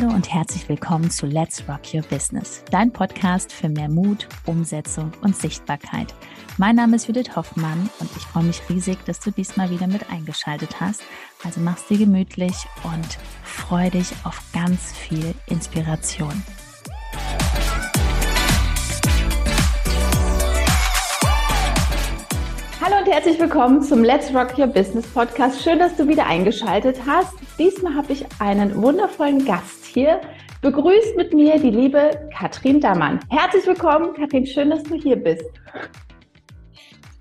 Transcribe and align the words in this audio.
Hallo 0.00 0.14
und 0.14 0.32
herzlich 0.32 0.66
willkommen 0.68 1.10
zu 1.10 1.26
Let's 1.26 1.62
Rock 1.68 1.92
Your 1.92 2.00
Business, 2.02 2.64
dein 2.70 2.90
Podcast 2.90 3.52
für 3.52 3.68
mehr 3.68 3.90
Mut, 3.90 4.28
Umsetzung 4.46 5.12
und 5.20 5.36
Sichtbarkeit. 5.36 6.14
Mein 6.56 6.76
Name 6.76 6.96
ist 6.96 7.06
Judith 7.06 7.36
Hoffmann 7.36 7.90
und 7.98 8.10
ich 8.16 8.22
freue 8.22 8.44
mich 8.44 8.62
riesig, 8.70 8.96
dass 9.04 9.20
du 9.20 9.30
diesmal 9.30 9.68
wieder 9.68 9.86
mit 9.88 10.10
eingeschaltet 10.10 10.80
hast. 10.80 11.02
Also 11.44 11.60
mach's 11.60 11.86
dir 11.86 11.98
gemütlich 11.98 12.54
und 12.82 13.18
freu 13.42 13.90
dich 13.90 14.10
auf 14.24 14.40
ganz 14.54 14.92
viel 14.92 15.34
Inspiration. 15.48 16.42
Hallo 22.80 22.96
und 23.04 23.12
herzlich 23.12 23.38
willkommen 23.38 23.82
zum 23.82 24.02
Let's 24.02 24.32
Rock 24.34 24.56
Your 24.56 24.68
Business 24.68 25.06
Podcast. 25.08 25.62
Schön, 25.62 25.78
dass 25.78 25.94
du 25.96 26.08
wieder 26.08 26.24
eingeschaltet 26.24 27.00
hast. 27.06 27.34
Diesmal 27.58 27.94
habe 27.94 28.14
ich 28.14 28.24
einen 28.38 28.80
wundervollen 28.80 29.44
Gast 29.44 29.79
hier 29.92 30.20
begrüßt 30.62 31.16
mit 31.16 31.34
mir 31.34 31.58
die 31.58 31.70
liebe 31.70 32.28
Katrin 32.36 32.80
Dammann. 32.80 33.20
Herzlich 33.28 33.66
willkommen, 33.66 34.14
Katrin. 34.14 34.46
Schön, 34.46 34.70
dass 34.70 34.82
du 34.84 34.94
hier 34.94 35.16
bist. 35.16 35.44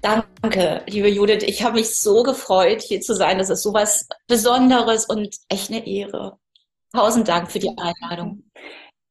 Danke, 0.02 0.84
liebe 0.88 1.10
Judith. 1.10 1.44
Ich 1.44 1.64
habe 1.64 1.76
mich 1.76 1.96
so 1.96 2.24
gefreut, 2.24 2.82
hier 2.82 3.02
zu 3.02 3.14
sein. 3.14 3.38
Das 3.38 3.50
ist 3.50 3.64
so 3.64 3.74
was 3.74 4.08
Besonderes 4.28 5.06
und 5.06 5.36
echt 5.50 5.70
eine 5.70 5.86
Ehre. 5.86 6.38
Tausend 6.94 7.28
Dank 7.28 7.52
für 7.52 7.60
die 7.60 7.72
Einladung. 7.78 8.44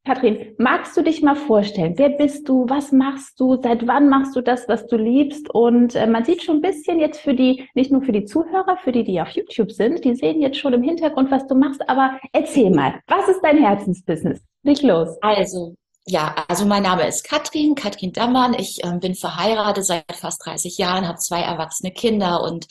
Katrin, 0.09 0.55
magst 0.57 0.97
du 0.97 1.03
dich 1.03 1.21
mal 1.21 1.35
vorstellen? 1.35 1.93
Wer 1.97 2.09
bist 2.09 2.49
du? 2.49 2.65
Was 2.67 2.91
machst 2.91 3.39
du? 3.39 3.61
Seit 3.61 3.85
wann 3.85 4.09
machst 4.09 4.35
du 4.35 4.41
das, 4.41 4.67
was 4.67 4.87
du 4.87 4.97
liebst? 4.97 5.51
Und 5.51 5.93
äh, 5.93 6.07
man 6.07 6.25
sieht 6.25 6.41
schon 6.41 6.55
ein 6.55 6.61
bisschen 6.61 6.99
jetzt 6.99 7.21
für 7.21 7.35
die, 7.35 7.69
nicht 7.75 7.91
nur 7.91 8.01
für 8.01 8.11
die 8.11 8.25
Zuhörer, 8.25 8.75
für 8.83 8.91
die, 8.91 9.03
die 9.03 9.21
auf 9.21 9.29
YouTube 9.29 9.71
sind, 9.71 10.03
die 10.03 10.15
sehen 10.15 10.41
jetzt 10.41 10.57
schon 10.57 10.73
im 10.73 10.81
Hintergrund, 10.81 11.29
was 11.29 11.45
du 11.45 11.53
machst. 11.53 11.87
Aber 11.87 12.17
erzähl 12.33 12.71
mal, 12.71 12.95
was 13.05 13.29
ist 13.29 13.41
dein 13.43 13.59
Herzensbusiness? 13.59 14.41
Nicht 14.63 14.81
los. 14.81 15.15
Also, 15.21 15.75
ja, 16.07 16.33
also 16.47 16.65
mein 16.65 16.81
Name 16.81 17.07
ist 17.07 17.23
Katrin, 17.23 17.75
Katrin 17.75 18.11
Dammann. 18.11 18.55
Ich 18.55 18.83
äh, 18.83 18.97
bin 18.97 19.13
verheiratet 19.13 19.85
seit 19.85 20.11
fast 20.15 20.43
30 20.43 20.79
Jahren, 20.79 21.07
habe 21.07 21.19
zwei 21.19 21.41
erwachsene 21.41 21.91
Kinder 21.91 22.41
und 22.41 22.65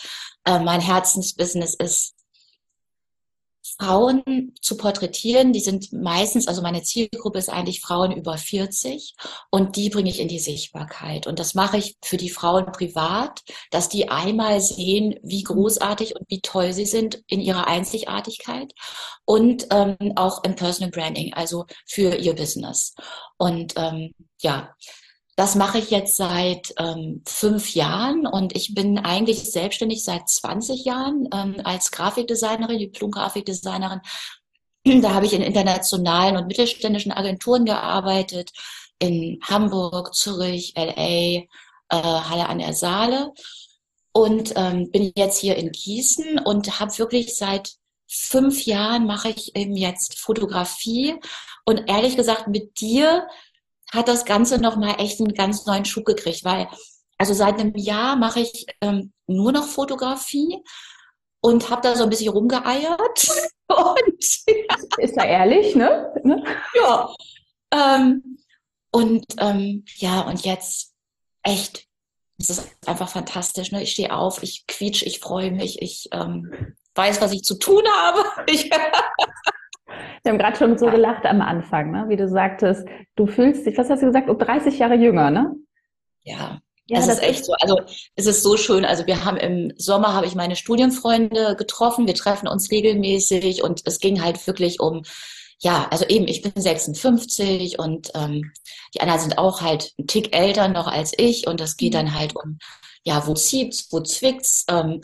äh, 0.45 0.59
mein 0.59 0.81
Herzensbusiness 0.81 1.77
ist 1.77 2.18
Frauen 3.81 4.55
zu 4.61 4.77
porträtieren. 4.77 5.53
Die 5.53 5.61
sind 5.61 5.93
meistens, 5.93 6.49
also 6.49 6.63
meine 6.63 6.83
Zielgruppe 6.83 7.39
ist 7.39 7.49
eigentlich 7.49 7.81
Frauen 7.81 8.13
über 8.13 8.37
40 8.37 9.15
und 9.51 9.77
die 9.77 9.89
bringe 9.91 10.11
ich 10.11 10.21
in 10.21 10.29
die 10.29 10.39
Sichtbarkeit. 10.39 11.27
Und 11.27 11.39
das 11.39 11.55
mache 11.55 11.79
ich 11.79 11.97
für 12.03 12.17
die 12.17 12.31
Frauen 12.31 12.73
privat, 12.73 13.43
dass 13.71 13.89
die 13.89 14.09
einmal 14.09 14.61
sehen, 14.61 15.19
wie 15.23 15.43
großartig 15.43 16.17
und 16.17 16.29
wie 16.29 16.41
toll 16.41 16.73
sie 16.73 16.87
sind 16.87 17.23
in 17.29 17.41
ihrer 17.41 17.69
Einzigartigkeit 17.69 18.73
und 19.25 19.67
ähm, 19.71 19.97
auch 20.17 20.43
im 20.45 20.57
Personal 20.57 20.91
Branding, 20.91 21.33
also 21.35 21.67
für 21.87 22.17
ihr 22.17 22.35
Business. 22.35 22.95
Und 23.37 23.75
ähm, 23.77 24.15
ja, 24.41 24.75
das 25.39 25.55
mache 25.55 25.79
ich 25.79 25.91
jetzt 25.91 26.17
seit 26.17 26.75
ähm, 26.81 27.23
fünf 27.25 27.77
Jahren 27.77 28.27
und 28.27 28.57
ich 28.57 28.75
bin 28.75 28.99
eigentlich 28.99 29.49
selbstständig 29.49 30.03
seit 30.03 30.29
20 30.29 30.85
Jahren 30.85 31.29
ähm, 31.33 31.61
als 31.63 31.93
Grafikdesignerin, 31.93 32.81
Diplom-Grafikdesignerin. 32.81 34.01
Da 35.01 35.15
habe 35.15 35.27
ich 35.27 35.35
in 35.35 35.43
internationalen 35.43 36.37
und 36.37 36.49
mittelständischen 36.49 37.13
Agenturen 37.13 37.67
gearbeitet, 37.67 38.51
in 38.99 39.39
Hamburg, 39.43 40.13
Zürich, 40.13 40.75
LA, 40.77 40.97
äh, 40.97 41.47
Halle 41.91 42.49
an 42.49 42.59
der 42.59 42.73
Saale 42.73 43.33
und 44.11 44.55
ähm, 44.57 44.91
bin 44.91 45.13
jetzt 45.15 45.39
hier 45.39 45.55
in 45.55 45.71
Gießen 45.71 46.41
und 46.41 46.81
habe 46.81 46.99
wirklich 46.99 47.37
seit 47.37 47.75
fünf 48.09 48.65
Jahren 48.65 49.07
mache 49.07 49.29
ich 49.29 49.55
eben 49.55 49.77
jetzt 49.77 50.19
Fotografie 50.19 51.15
und 51.65 51.89
ehrlich 51.89 52.17
gesagt 52.17 52.49
mit 52.49 52.81
dir 52.81 53.29
hat 53.93 54.09
das 54.09 54.25
Ganze 54.25 54.59
nochmal 54.59 54.97
echt 54.99 55.21
einen 55.21 55.35
ganz 55.35 55.67
neuen 55.67 55.85
Schub 55.85 56.05
gekriegt, 56.05 56.45
weil 56.45 56.69
also 57.19 57.35
seit 57.35 57.59
einem 57.59 57.75
Jahr 57.75 58.17
mache 58.17 58.41
ich 58.41 58.67
ähm, 58.81 59.13
nur 59.27 59.53
noch 59.53 59.67
Fotografie 59.67 60.63
und 61.41 61.69
habe 61.71 61.83
da 61.83 61.97
so 61.97 62.05
ein 62.05 62.11
bisschen 62.11 62.33
rumgeeiert. 62.33 63.29
Und. 63.69 64.25
Ist 64.99 65.17
da 65.17 65.25
ehrlich, 65.25 65.75
ne? 65.75 66.13
ne? 66.25 66.43
Ja. 66.75 67.15
Ähm, 67.71 68.39
und 68.91 69.27
ähm, 69.37 69.85
ja, 69.97 70.23
und 70.23 70.47
jetzt 70.47 70.95
echt, 71.43 71.87
es 72.39 72.49
ist 72.49 72.71
einfach 72.87 73.11
fantastisch. 73.11 73.71
Ne? 73.71 73.83
Ich 73.83 73.93
stehe 73.93 74.15
auf, 74.15 74.43
ich 74.43 74.67
quietsch, 74.67 75.03
ich 75.03 75.21
freue 75.21 75.51
mich, 75.51 75.83
ich 75.83 76.09
ähm, 76.13 76.75
weiß, 76.95 77.21
was 77.21 77.33
ich 77.33 77.43
zu 77.43 77.59
tun 77.59 77.85
habe. 77.87 78.25
Ich 78.51 78.71
Wir 80.29 80.35
haben 80.35 80.41
gerade 80.41 80.59
schon 80.59 80.77
so 80.77 80.91
gelacht 80.91 81.25
am 81.25 81.41
Anfang, 81.41 81.91
ne? 81.91 82.05
wie 82.09 82.17
du 82.17 82.29
sagtest, 82.29 82.87
du 83.17 83.27
fühlst 83.27 83.65
dich, 83.65 83.79
was 83.79 83.89
hast 83.89 84.03
du 84.03 84.07
gesagt, 84.09 84.29
um 84.29 84.37
30 84.37 84.79
Jahre 84.79 84.95
jünger, 84.95 85.31
ne? 85.31 85.55
Ja, 86.23 86.61
ja, 86.85 86.99
das, 86.99 87.07
das 87.07 87.17
ist 87.17 87.23
echt 87.23 87.45
so. 87.47 87.55
Also 87.59 87.81
es 88.15 88.27
ist 88.27 88.43
so 88.43 88.59
schön. 88.59 88.85
Also 88.85 89.07
wir 89.07 89.25
haben 89.25 89.39
im 89.39 89.73
Sommer 89.79 90.13
habe 90.13 90.27
ich 90.27 90.35
meine 90.35 90.55
Studienfreunde 90.55 91.57
getroffen. 91.57 92.07
Wir 92.07 92.15
treffen 92.15 92.47
uns 92.47 92.71
regelmäßig 92.71 93.63
und 93.63 93.81
es 93.87 94.01
ging 94.01 94.23
halt 94.23 94.47
wirklich 94.47 94.81
um, 94.81 95.01
ja, 95.61 95.89
also 95.91 96.05
eben, 96.05 96.29
ich 96.29 96.43
bin 96.43 96.53
56 96.55 97.79
und 97.79 98.11
ähm, 98.15 98.53
die 98.95 99.01
anderen 99.01 99.21
sind 99.21 99.39
auch 99.39 99.63
halt 99.63 99.95
ein 99.99 100.09
Tick 100.09 100.37
älter 100.37 100.69
noch 100.69 100.89
als 100.89 101.15
ich 101.17 101.47
und 101.47 101.63
es 101.63 101.79
geht 101.79 101.95
mhm. 101.95 101.97
dann 101.97 102.15
halt 102.19 102.37
um, 102.37 102.59
ja, 103.03 103.27
wo 103.27 103.33
zieht's, 103.33 103.89
wo 103.93 104.01
zwickt's, 104.01 104.67
ähm, 104.69 105.01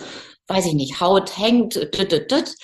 weiß 0.49 0.67
ich 0.67 0.75
nicht, 0.75 1.01
Haut 1.01 1.39
hängt, 1.39 1.77
düt, 1.77 2.13
düt, 2.13 2.31
düt. 2.31 2.55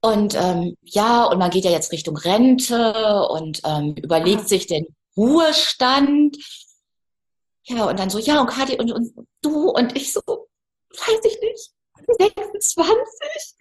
Und 0.00 0.36
ähm, 0.40 0.76
ja, 0.82 1.24
und 1.24 1.38
man 1.38 1.50
geht 1.50 1.64
ja 1.64 1.70
jetzt 1.70 1.92
Richtung 1.92 2.16
Rente 2.16 3.26
und 3.30 3.60
ähm, 3.66 3.94
überlegt 3.96 4.42
ah. 4.42 4.48
sich 4.48 4.66
den 4.66 4.86
Ruhestand. 5.16 6.36
Ja, 7.64 7.84
und 7.86 7.98
dann 7.98 8.08
so, 8.08 8.18
ja, 8.18 8.40
und 8.40 8.48
Kathi 8.48 8.78
und, 8.78 8.92
und 8.92 9.12
du 9.42 9.70
und 9.70 9.96
ich 9.96 10.12
so, 10.12 10.20
weiß 10.26 11.20
ich 11.24 11.40
nicht, 11.40 11.70
26. 12.18 13.56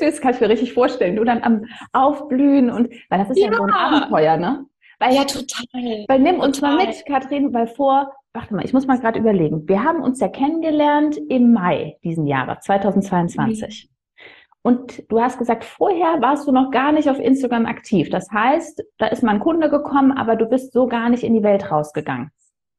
Das 0.00 0.20
kann 0.20 0.34
ich 0.34 0.40
mir 0.40 0.48
richtig 0.48 0.72
vorstellen. 0.72 1.16
Du 1.16 1.24
dann 1.24 1.42
am 1.42 1.64
Aufblühen 1.92 2.70
und, 2.70 2.92
weil 3.08 3.18
das 3.18 3.30
ist 3.30 3.38
ja, 3.38 3.50
ja 3.50 3.56
so 3.56 3.64
ein 3.64 3.72
Abenteuer, 3.72 4.36
ne? 4.36 4.66
Weil, 5.00 5.14
ja, 5.14 5.24
total. 5.24 5.64
Weil 6.06 6.20
nimm 6.20 6.38
uns 6.38 6.60
total. 6.60 6.76
mal 6.76 6.86
mit, 6.86 7.04
Kathrin, 7.06 7.52
weil 7.52 7.66
vor, 7.66 8.12
warte 8.32 8.54
mal, 8.54 8.64
ich 8.64 8.72
muss 8.72 8.86
mal 8.86 8.98
gerade 9.00 9.18
überlegen. 9.18 9.68
Wir 9.68 9.82
haben 9.82 10.02
uns 10.02 10.20
ja 10.20 10.28
kennengelernt 10.28 11.18
im 11.28 11.52
Mai 11.52 11.98
diesen 12.04 12.26
Jahres, 12.26 12.64
2022. 12.64 13.90
Und 14.66 15.04
du 15.10 15.20
hast 15.20 15.38
gesagt, 15.38 15.62
vorher 15.62 16.22
warst 16.22 16.48
du 16.48 16.52
noch 16.52 16.70
gar 16.70 16.90
nicht 16.90 17.10
auf 17.10 17.18
Instagram 17.18 17.66
aktiv. 17.66 18.08
Das 18.08 18.30
heißt, 18.30 18.82
da 18.96 19.08
ist 19.08 19.22
mal 19.22 19.32
ein 19.32 19.40
Kunde 19.40 19.68
gekommen, 19.68 20.10
aber 20.10 20.36
du 20.36 20.46
bist 20.46 20.72
so 20.72 20.86
gar 20.86 21.10
nicht 21.10 21.22
in 21.22 21.34
die 21.34 21.42
Welt 21.42 21.70
rausgegangen. 21.70 22.30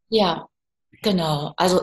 Ja, 0.09 0.47
genau. 1.03 1.53
Also, 1.57 1.81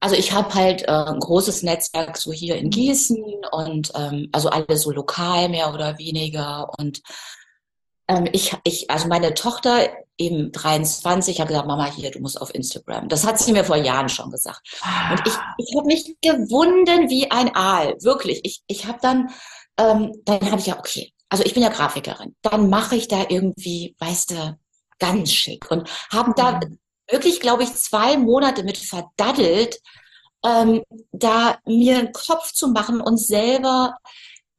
also 0.00 0.16
ich 0.16 0.32
habe 0.32 0.54
halt 0.54 0.88
äh, 0.88 0.92
ein 0.92 1.18
großes 1.18 1.62
Netzwerk 1.62 2.16
so 2.16 2.32
hier 2.32 2.56
in 2.56 2.70
Gießen 2.70 3.22
und 3.52 3.92
ähm, 3.94 4.30
also 4.32 4.48
alles 4.48 4.80
so 4.80 4.90
lokal 4.90 5.50
mehr 5.50 5.74
oder 5.74 5.98
weniger. 5.98 6.70
Und 6.78 7.02
ähm, 8.08 8.26
ich, 8.32 8.56
ich, 8.64 8.90
also 8.90 9.06
meine 9.06 9.34
Tochter 9.34 9.90
eben 10.20 10.52
23, 10.52 11.40
hat 11.40 11.48
gesagt, 11.48 11.66
Mama, 11.66 11.86
hier, 11.86 12.10
du 12.10 12.20
musst 12.20 12.40
auf 12.40 12.54
Instagram. 12.54 13.08
Das 13.08 13.26
hat 13.26 13.38
sie 13.40 13.52
mir 13.52 13.64
vor 13.64 13.76
Jahren 13.76 14.08
schon 14.08 14.30
gesagt. 14.30 14.60
Und 15.10 15.26
ich, 15.26 15.32
ich 15.58 15.76
habe 15.76 15.86
mich 15.86 16.16
gewunden 16.20 17.08
wie 17.08 17.30
ein 17.30 17.54
Aal, 17.56 17.96
wirklich. 18.02 18.40
Ich, 18.44 18.62
ich 18.66 18.86
habe 18.86 18.98
dann, 19.00 19.30
ähm, 19.78 20.12
dann 20.24 20.50
habe 20.50 20.60
ich 20.60 20.66
ja, 20.66 20.78
okay, 20.78 21.12
also 21.30 21.44
ich 21.44 21.54
bin 21.54 21.62
ja 21.62 21.70
Grafikerin, 21.70 22.36
dann 22.42 22.68
mache 22.68 22.96
ich 22.96 23.08
da 23.08 23.24
irgendwie, 23.28 23.96
weißt 23.98 24.32
du, 24.32 24.58
ganz 24.98 25.32
schick 25.32 25.70
und 25.70 25.88
haben 26.12 26.34
da 26.36 26.52
mhm. 26.52 26.78
wirklich, 27.10 27.40
glaube 27.40 27.62
ich, 27.62 27.74
zwei 27.74 28.18
Monate 28.18 28.62
mit 28.62 28.76
verdaddelt, 28.76 29.80
ähm, 30.44 30.82
da 31.12 31.58
mir 31.66 31.98
einen 31.98 32.12
Kopf 32.12 32.52
zu 32.52 32.68
machen 32.68 33.00
und 33.00 33.18
selber 33.18 33.96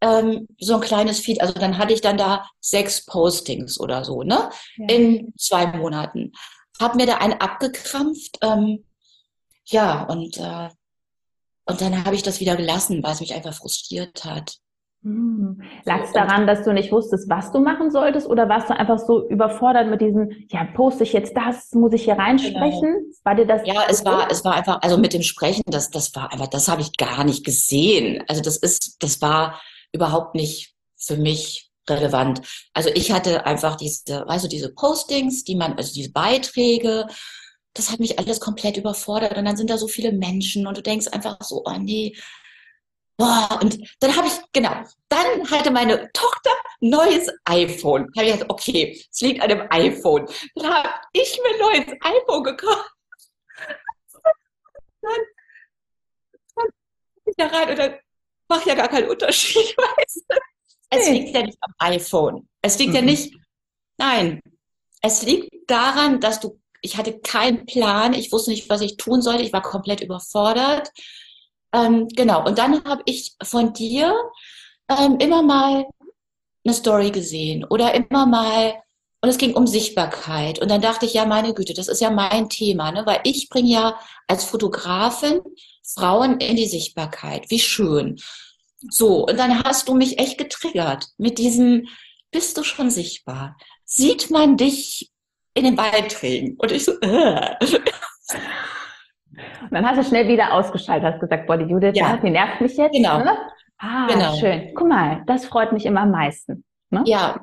ähm, 0.02 0.48
so 0.60 0.76
ein 0.76 0.82
kleines 0.82 1.20
Feed. 1.20 1.42
Also 1.42 1.54
dann 1.54 1.78
hatte 1.78 1.94
ich 1.94 2.02
dann 2.02 2.18
da 2.18 2.46
sechs 2.60 3.06
Postings 3.06 3.80
oder 3.80 4.04
so, 4.04 4.24
ne? 4.24 4.50
Ja. 4.78 4.96
In 4.96 5.34
zwei 5.38 5.68
Monaten. 5.68 6.34
Hab 6.80 6.96
mir 6.96 7.06
da 7.06 7.18
einen 7.18 7.40
abgekrampft. 7.40 8.40
Ähm, 8.42 8.86
ja, 9.66 10.04
und, 10.04 10.38
äh, 10.38 10.70
und 11.66 11.82
dann 11.82 12.04
habe 12.06 12.16
ich 12.16 12.24
das 12.24 12.40
wieder 12.40 12.56
gelassen, 12.56 13.04
weil 13.04 13.14
es 13.14 13.22
mich 13.22 13.34
einfach 13.34 13.54
frustriert 13.54 14.26
hat. 14.26 14.58
Hm. 15.04 15.60
Lag 15.86 16.04
es 16.04 16.12
daran, 16.12 16.46
dass 16.46 16.64
du 16.64 16.74
nicht 16.74 16.92
wusstest, 16.92 17.28
was 17.28 17.52
du 17.52 17.60
machen 17.60 17.90
solltest, 17.90 18.28
oder 18.28 18.48
warst 18.50 18.70
du 18.70 18.78
einfach 18.78 19.00
so 19.00 19.28
überfordert 19.30 19.90
mit 19.90 20.00
diesem, 20.00 20.30
ja, 20.50 20.64
poste 20.64 21.04
ich 21.04 21.14
jetzt 21.14 21.36
das, 21.36 21.72
muss 21.74 21.94
ich 21.94 22.04
hier 22.04 22.20
reinsprechen? 22.20 22.94
Genau. 22.94 23.16
War 23.24 23.36
dir 23.36 23.48
das? 23.48 23.62
Ja, 23.66 23.84
es 23.90 24.06
war, 24.06 24.30
es 24.30 24.46
war 24.46 24.54
einfach, 24.54 24.80
also 24.84 25.00
mit 25.00 25.14
dem 25.14 25.24
Sprechen, 25.24 25.64
das, 25.66 25.90
das 25.90 26.16
war 26.16 26.32
einfach, 26.32 26.48
das 26.48 26.68
habe 26.68 26.82
ich 26.82 26.96
gar 26.98 27.24
nicht 27.24 27.44
gesehen. 27.44 28.24
Also 28.28 28.44
das 28.44 28.58
ist, 28.58 29.02
das 29.02 29.22
war, 29.22 29.60
überhaupt 29.92 30.36
nicht 30.36 30.74
für 30.98 31.18
mich 31.18 31.72
relevant. 31.90 32.42
Also 32.74 32.90
ich 32.90 33.12
hatte 33.12 33.46
einfach 33.46 33.76
diese, 33.76 34.28
also 34.28 34.48
diese 34.48 34.74
Postings, 34.74 35.44
die 35.44 35.56
man, 35.56 35.74
also 35.74 35.94
diese 35.94 36.12
Beiträge, 36.12 37.08
das 37.74 37.92
hat 37.92 38.00
mich 38.00 38.20
alles 38.20 38.40
komplett 38.40 38.78
überfordert. 38.78 39.38
Und 39.38 39.46
dann 39.46 39.58
sind 39.58 39.70
da 39.70 39.78
so 39.78 39.88
viele 39.88 40.12
Menschen 40.12 40.68
und 40.68 40.78
du 40.78 40.82
denkst 40.82 41.08
einfach 41.08 41.38
so, 41.42 41.64
oh 41.66 41.78
nee. 41.80 42.16
Boah, 43.18 43.60
und 43.62 43.78
dann 44.00 44.16
habe 44.16 44.28
ich, 44.28 44.34
genau, 44.52 44.74
dann 45.10 45.50
hatte 45.50 45.72
meine 45.72 46.12
Tochter 46.12 46.50
neues 46.80 47.30
iPhone. 47.46 48.08
Da 48.14 48.22
habe 48.22 48.30
ich 48.30 48.34
gedacht, 48.34 48.50
okay, 48.50 49.00
es 49.12 49.22
liegt 49.22 49.42
an 49.42 49.50
dem 49.50 49.68
iPhone. 49.70 50.28
Dann 50.56 50.74
habe 50.74 50.90
ich 51.14 51.40
mir 51.42 51.54
ein 51.54 51.60
neues 51.60 51.98
iPhone 52.02 52.44
gekauft. 52.44 52.92
Dann, 55.04 55.18
dann 56.56 56.70
ich 57.26 57.36
da 57.36 57.48
rein 57.48 57.70
und 57.70 57.80
dann 57.80 57.96
macht 58.52 58.68
ja 58.68 58.76
gar 58.76 58.90
keinen 58.90 59.10
Unterschied, 59.10 59.76
weißt 59.78 60.26
du? 60.30 60.38
Es 60.90 61.10
liegt 61.10 61.34
ja 61.34 61.42
nicht 61.42 61.58
am 61.62 61.74
iPhone. 61.80 62.48
Es 62.62 62.78
liegt 62.78 62.90
mhm. 62.90 62.96
ja 62.96 63.02
nicht, 63.02 63.34
nein, 63.98 64.42
es 65.02 65.24
liegt 65.24 65.50
daran, 65.68 66.20
dass 66.20 66.40
du, 66.40 66.60
ich 66.82 66.98
hatte 66.98 67.20
keinen 67.20 67.66
Plan, 67.66 68.14
ich 68.14 68.32
wusste 68.32 68.52
nicht, 68.52 68.70
was 68.70 68.82
ich 68.82 68.98
tun 68.98 69.22
sollte, 69.22 69.44
ich 69.44 69.54
war 69.54 69.62
komplett 69.62 70.02
überfordert. 70.02 70.92
Ähm, 71.74 72.08
genau, 72.10 72.46
und 72.46 72.58
dann 72.58 72.84
habe 72.84 73.02
ich 73.06 73.36
von 73.42 73.74
dir 73.74 74.14
ähm, 74.90 75.18
immer 75.20 75.42
mal 75.42 75.86
eine 76.64 76.74
Story 76.74 77.12
gesehen 77.12 77.64
oder 77.64 77.94
immer 77.94 78.26
mal, 78.26 78.76
und 79.22 79.30
es 79.30 79.38
ging 79.38 79.54
um 79.54 79.68
Sichtbarkeit. 79.68 80.60
Und 80.60 80.70
dann 80.70 80.82
dachte 80.82 81.06
ich, 81.06 81.14
ja, 81.14 81.26
meine 81.26 81.54
Güte, 81.54 81.74
das 81.74 81.88
ist 81.88 82.02
ja 82.02 82.10
mein 82.10 82.50
Thema, 82.50 82.92
ne? 82.92 83.06
weil 83.06 83.22
ich 83.24 83.50
bringe 83.50 83.70
ja 83.70 84.00
als 84.28 84.44
Fotografin 84.44 85.42
Frauen 85.84 86.40
in 86.40 86.56
die 86.56 86.68
Sichtbarkeit. 86.68 87.50
Wie 87.50 87.60
schön. 87.60 88.18
So, 88.90 89.28
und 89.28 89.38
dann 89.38 89.64
hast 89.64 89.88
du 89.88 89.94
mich 89.94 90.20
echt 90.20 90.38
getriggert 90.38 91.08
mit 91.18 91.38
diesem, 91.38 91.88
bist 92.32 92.58
du 92.58 92.64
schon 92.64 92.90
sichtbar? 92.90 93.58
Sieht 93.86 94.32
man 94.32 94.58
dich 94.58 95.12
in 95.54 95.66
den 95.66 95.76
Beiträgen? 95.76 96.56
Und 96.58 96.72
ich 96.72 96.86
so, 96.86 96.94
äh. 97.02 97.56
Und 99.62 99.72
dann 99.72 99.88
hast 99.88 99.98
du 99.98 100.04
schnell 100.04 100.28
wieder 100.28 100.54
ausgeschaltet, 100.54 101.14
hast 101.14 101.22
gesagt, 101.22 101.48
boah, 101.48 101.58
die 101.58 101.66
Judith, 101.66 101.94
ja. 101.96 102.18
die 102.18 102.30
nervt 102.30 102.62
mich 102.62 102.76
jetzt. 102.76 102.94
Genau. 102.94 103.20
Ne? 103.20 103.38
Ah, 103.78 104.08
genau. 104.08 104.36
schön. 104.36 104.74
Guck 104.76 104.88
mal, 104.88 105.24
das 105.28 105.46
freut 105.46 105.72
mich 105.72 105.86
immer 105.86 106.02
am 106.02 106.12
meisten. 106.12 106.64
Ne? 106.90 107.04
Ja. 107.06 107.42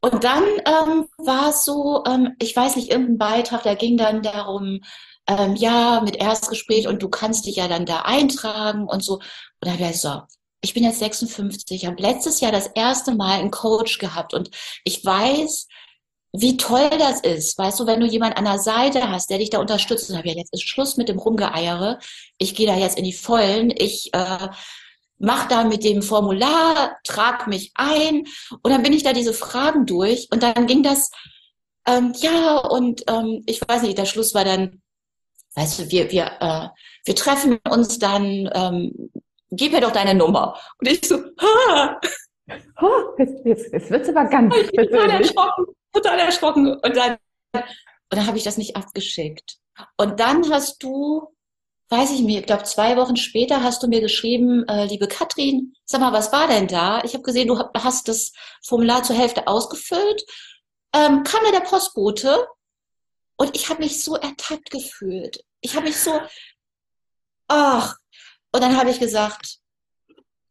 Und 0.00 0.22
dann 0.22 0.42
ähm, 0.42 1.06
war 1.18 1.48
es 1.48 1.64
so, 1.64 2.04
ähm, 2.06 2.34
ich 2.38 2.54
weiß 2.54 2.76
nicht, 2.76 2.90
irgendein 2.90 3.18
Beitrag, 3.18 3.62
der 3.62 3.74
ging 3.74 3.96
dann 3.96 4.22
darum, 4.22 4.80
ähm, 5.26 5.56
ja, 5.56 6.00
mit 6.00 6.16
Erstgespräch 6.16 6.88
und 6.88 7.02
du 7.02 7.08
kannst 7.08 7.46
dich 7.46 7.56
ja 7.56 7.68
dann 7.68 7.86
da 7.86 8.02
eintragen 8.02 8.84
und 8.84 9.02
so. 9.02 9.14
Und 9.14 9.22
dann 9.60 9.78
wäre 9.78 9.90
ich 9.90 10.00
so, 10.00 10.22
ich 10.60 10.74
bin 10.74 10.84
jetzt 10.84 10.98
56, 10.98 11.86
habe 11.86 12.02
letztes 12.02 12.40
Jahr 12.40 12.52
das 12.52 12.68
erste 12.68 13.14
Mal 13.14 13.40
einen 13.40 13.50
Coach 13.50 13.98
gehabt 13.98 14.34
und 14.34 14.50
ich 14.84 15.04
weiß, 15.04 15.68
wie 16.36 16.56
toll 16.56 16.90
das 16.90 17.20
ist, 17.20 17.56
weißt 17.58 17.78
du, 17.78 17.86
wenn 17.86 18.00
du 18.00 18.06
jemand 18.06 18.36
an 18.36 18.44
der 18.44 18.58
Seite 18.58 19.08
hast, 19.08 19.30
der 19.30 19.38
dich 19.38 19.50
da 19.50 19.60
unterstützt 19.60 20.10
und 20.10 20.16
habe 20.16 20.28
ja 20.28 20.34
jetzt 20.34 20.52
ist 20.52 20.68
Schluss 20.68 20.96
mit 20.96 21.08
dem 21.08 21.18
Rumgeeiere. 21.18 22.00
Ich 22.38 22.56
gehe 22.56 22.66
da 22.66 22.76
jetzt 22.76 22.98
in 22.98 23.04
die 23.04 23.12
Vollen. 23.12 23.70
Ich 23.70 24.12
äh, 24.14 24.48
mach 25.18 25.46
da 25.48 25.62
mit 25.64 25.84
dem 25.84 26.02
Formular, 26.02 26.96
trag 27.04 27.46
mich 27.46 27.72
ein 27.74 28.26
und 28.62 28.70
dann 28.70 28.82
bin 28.82 28.92
ich 28.92 29.04
da 29.04 29.12
diese 29.12 29.32
Fragen 29.32 29.86
durch 29.86 30.28
und 30.32 30.42
dann 30.42 30.66
ging 30.66 30.82
das, 30.82 31.10
ähm, 31.86 32.14
ja 32.16 32.56
und 32.58 33.04
ähm, 33.08 33.42
ich 33.46 33.60
weiß 33.66 33.82
nicht, 33.82 33.98
der 33.98 34.06
Schluss 34.06 34.34
war 34.34 34.44
dann, 34.44 34.82
weißt 35.54 35.78
du, 35.78 35.90
wir, 35.90 36.10
wir, 36.10 36.30
äh, 36.40 36.68
wir 37.04 37.16
treffen 37.16 37.58
uns 37.68 37.98
dann, 37.98 38.50
ähm, 38.54 39.10
gib 39.50 39.72
mir 39.72 39.80
doch 39.80 39.92
deine 39.92 40.14
Nummer. 40.14 40.58
Und 40.78 40.88
ich 40.88 41.06
so, 41.06 41.16
ha! 41.40 42.00
Oh, 42.80 43.14
jetzt, 43.18 43.44
jetzt, 43.44 43.72
jetzt 43.72 43.90
wird's 43.90 44.08
aber 44.08 44.26
ganz 44.26 44.54
ich 44.54 44.70
bin 44.70 44.86
total 44.86 45.10
erschrocken, 45.10 45.64
total 45.92 46.18
erschrocken. 46.18 46.66
Und 46.74 46.96
dann, 46.96 47.16
und 47.52 47.62
dann 48.10 48.26
habe 48.26 48.36
ich 48.36 48.44
das 48.44 48.58
nicht 48.58 48.76
abgeschickt. 48.76 49.56
Und 49.96 50.20
dann 50.20 50.50
hast 50.50 50.82
du 50.82 51.34
weiß 51.90 52.12
ich 52.12 52.22
mir, 52.22 52.40
ich 52.40 52.46
glaube, 52.46 52.64
zwei 52.64 52.96
Wochen 52.96 53.16
später 53.16 53.62
hast 53.62 53.82
du 53.82 53.88
mir 53.88 54.00
geschrieben, 54.00 54.66
äh, 54.68 54.86
liebe 54.86 55.06
Katrin, 55.06 55.74
sag 55.84 56.00
mal, 56.00 56.12
was 56.12 56.32
war 56.32 56.48
denn 56.48 56.66
da? 56.66 57.02
Ich 57.04 57.14
habe 57.14 57.22
gesehen, 57.22 57.48
du 57.48 57.58
hast 57.74 58.08
das 58.08 58.32
Formular 58.64 59.02
zur 59.02 59.16
Hälfte 59.16 59.46
ausgefüllt. 59.46 60.24
Ähm, 60.94 61.22
kam 61.24 61.42
mir 61.42 61.52
der 61.52 61.60
Postbote 61.60 62.46
und 63.36 63.56
ich 63.56 63.68
habe 63.68 63.82
mich 63.82 64.02
so 64.02 64.16
ertappt 64.16 64.70
gefühlt. 64.70 65.44
Ich 65.60 65.74
habe 65.74 65.86
mich 65.86 65.96
so, 65.96 66.20
ach. 67.48 67.96
Und 68.52 68.62
dann 68.62 68.76
habe 68.76 68.90
ich 68.90 69.00
gesagt, 69.00 69.58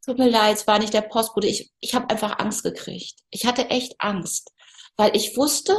tut 0.05 0.17
mir 0.17 0.29
leid, 0.29 0.57
es 0.57 0.67
war 0.67 0.79
nicht 0.79 0.93
der 0.93 1.01
Postbote. 1.01 1.47
Ich, 1.47 1.71
ich 1.79 1.95
habe 1.95 2.09
einfach 2.09 2.39
Angst 2.39 2.63
gekriegt. 2.63 3.15
Ich 3.29 3.45
hatte 3.45 3.69
echt 3.69 3.95
Angst, 3.99 4.51
weil 4.97 5.15
ich 5.15 5.37
wusste, 5.37 5.77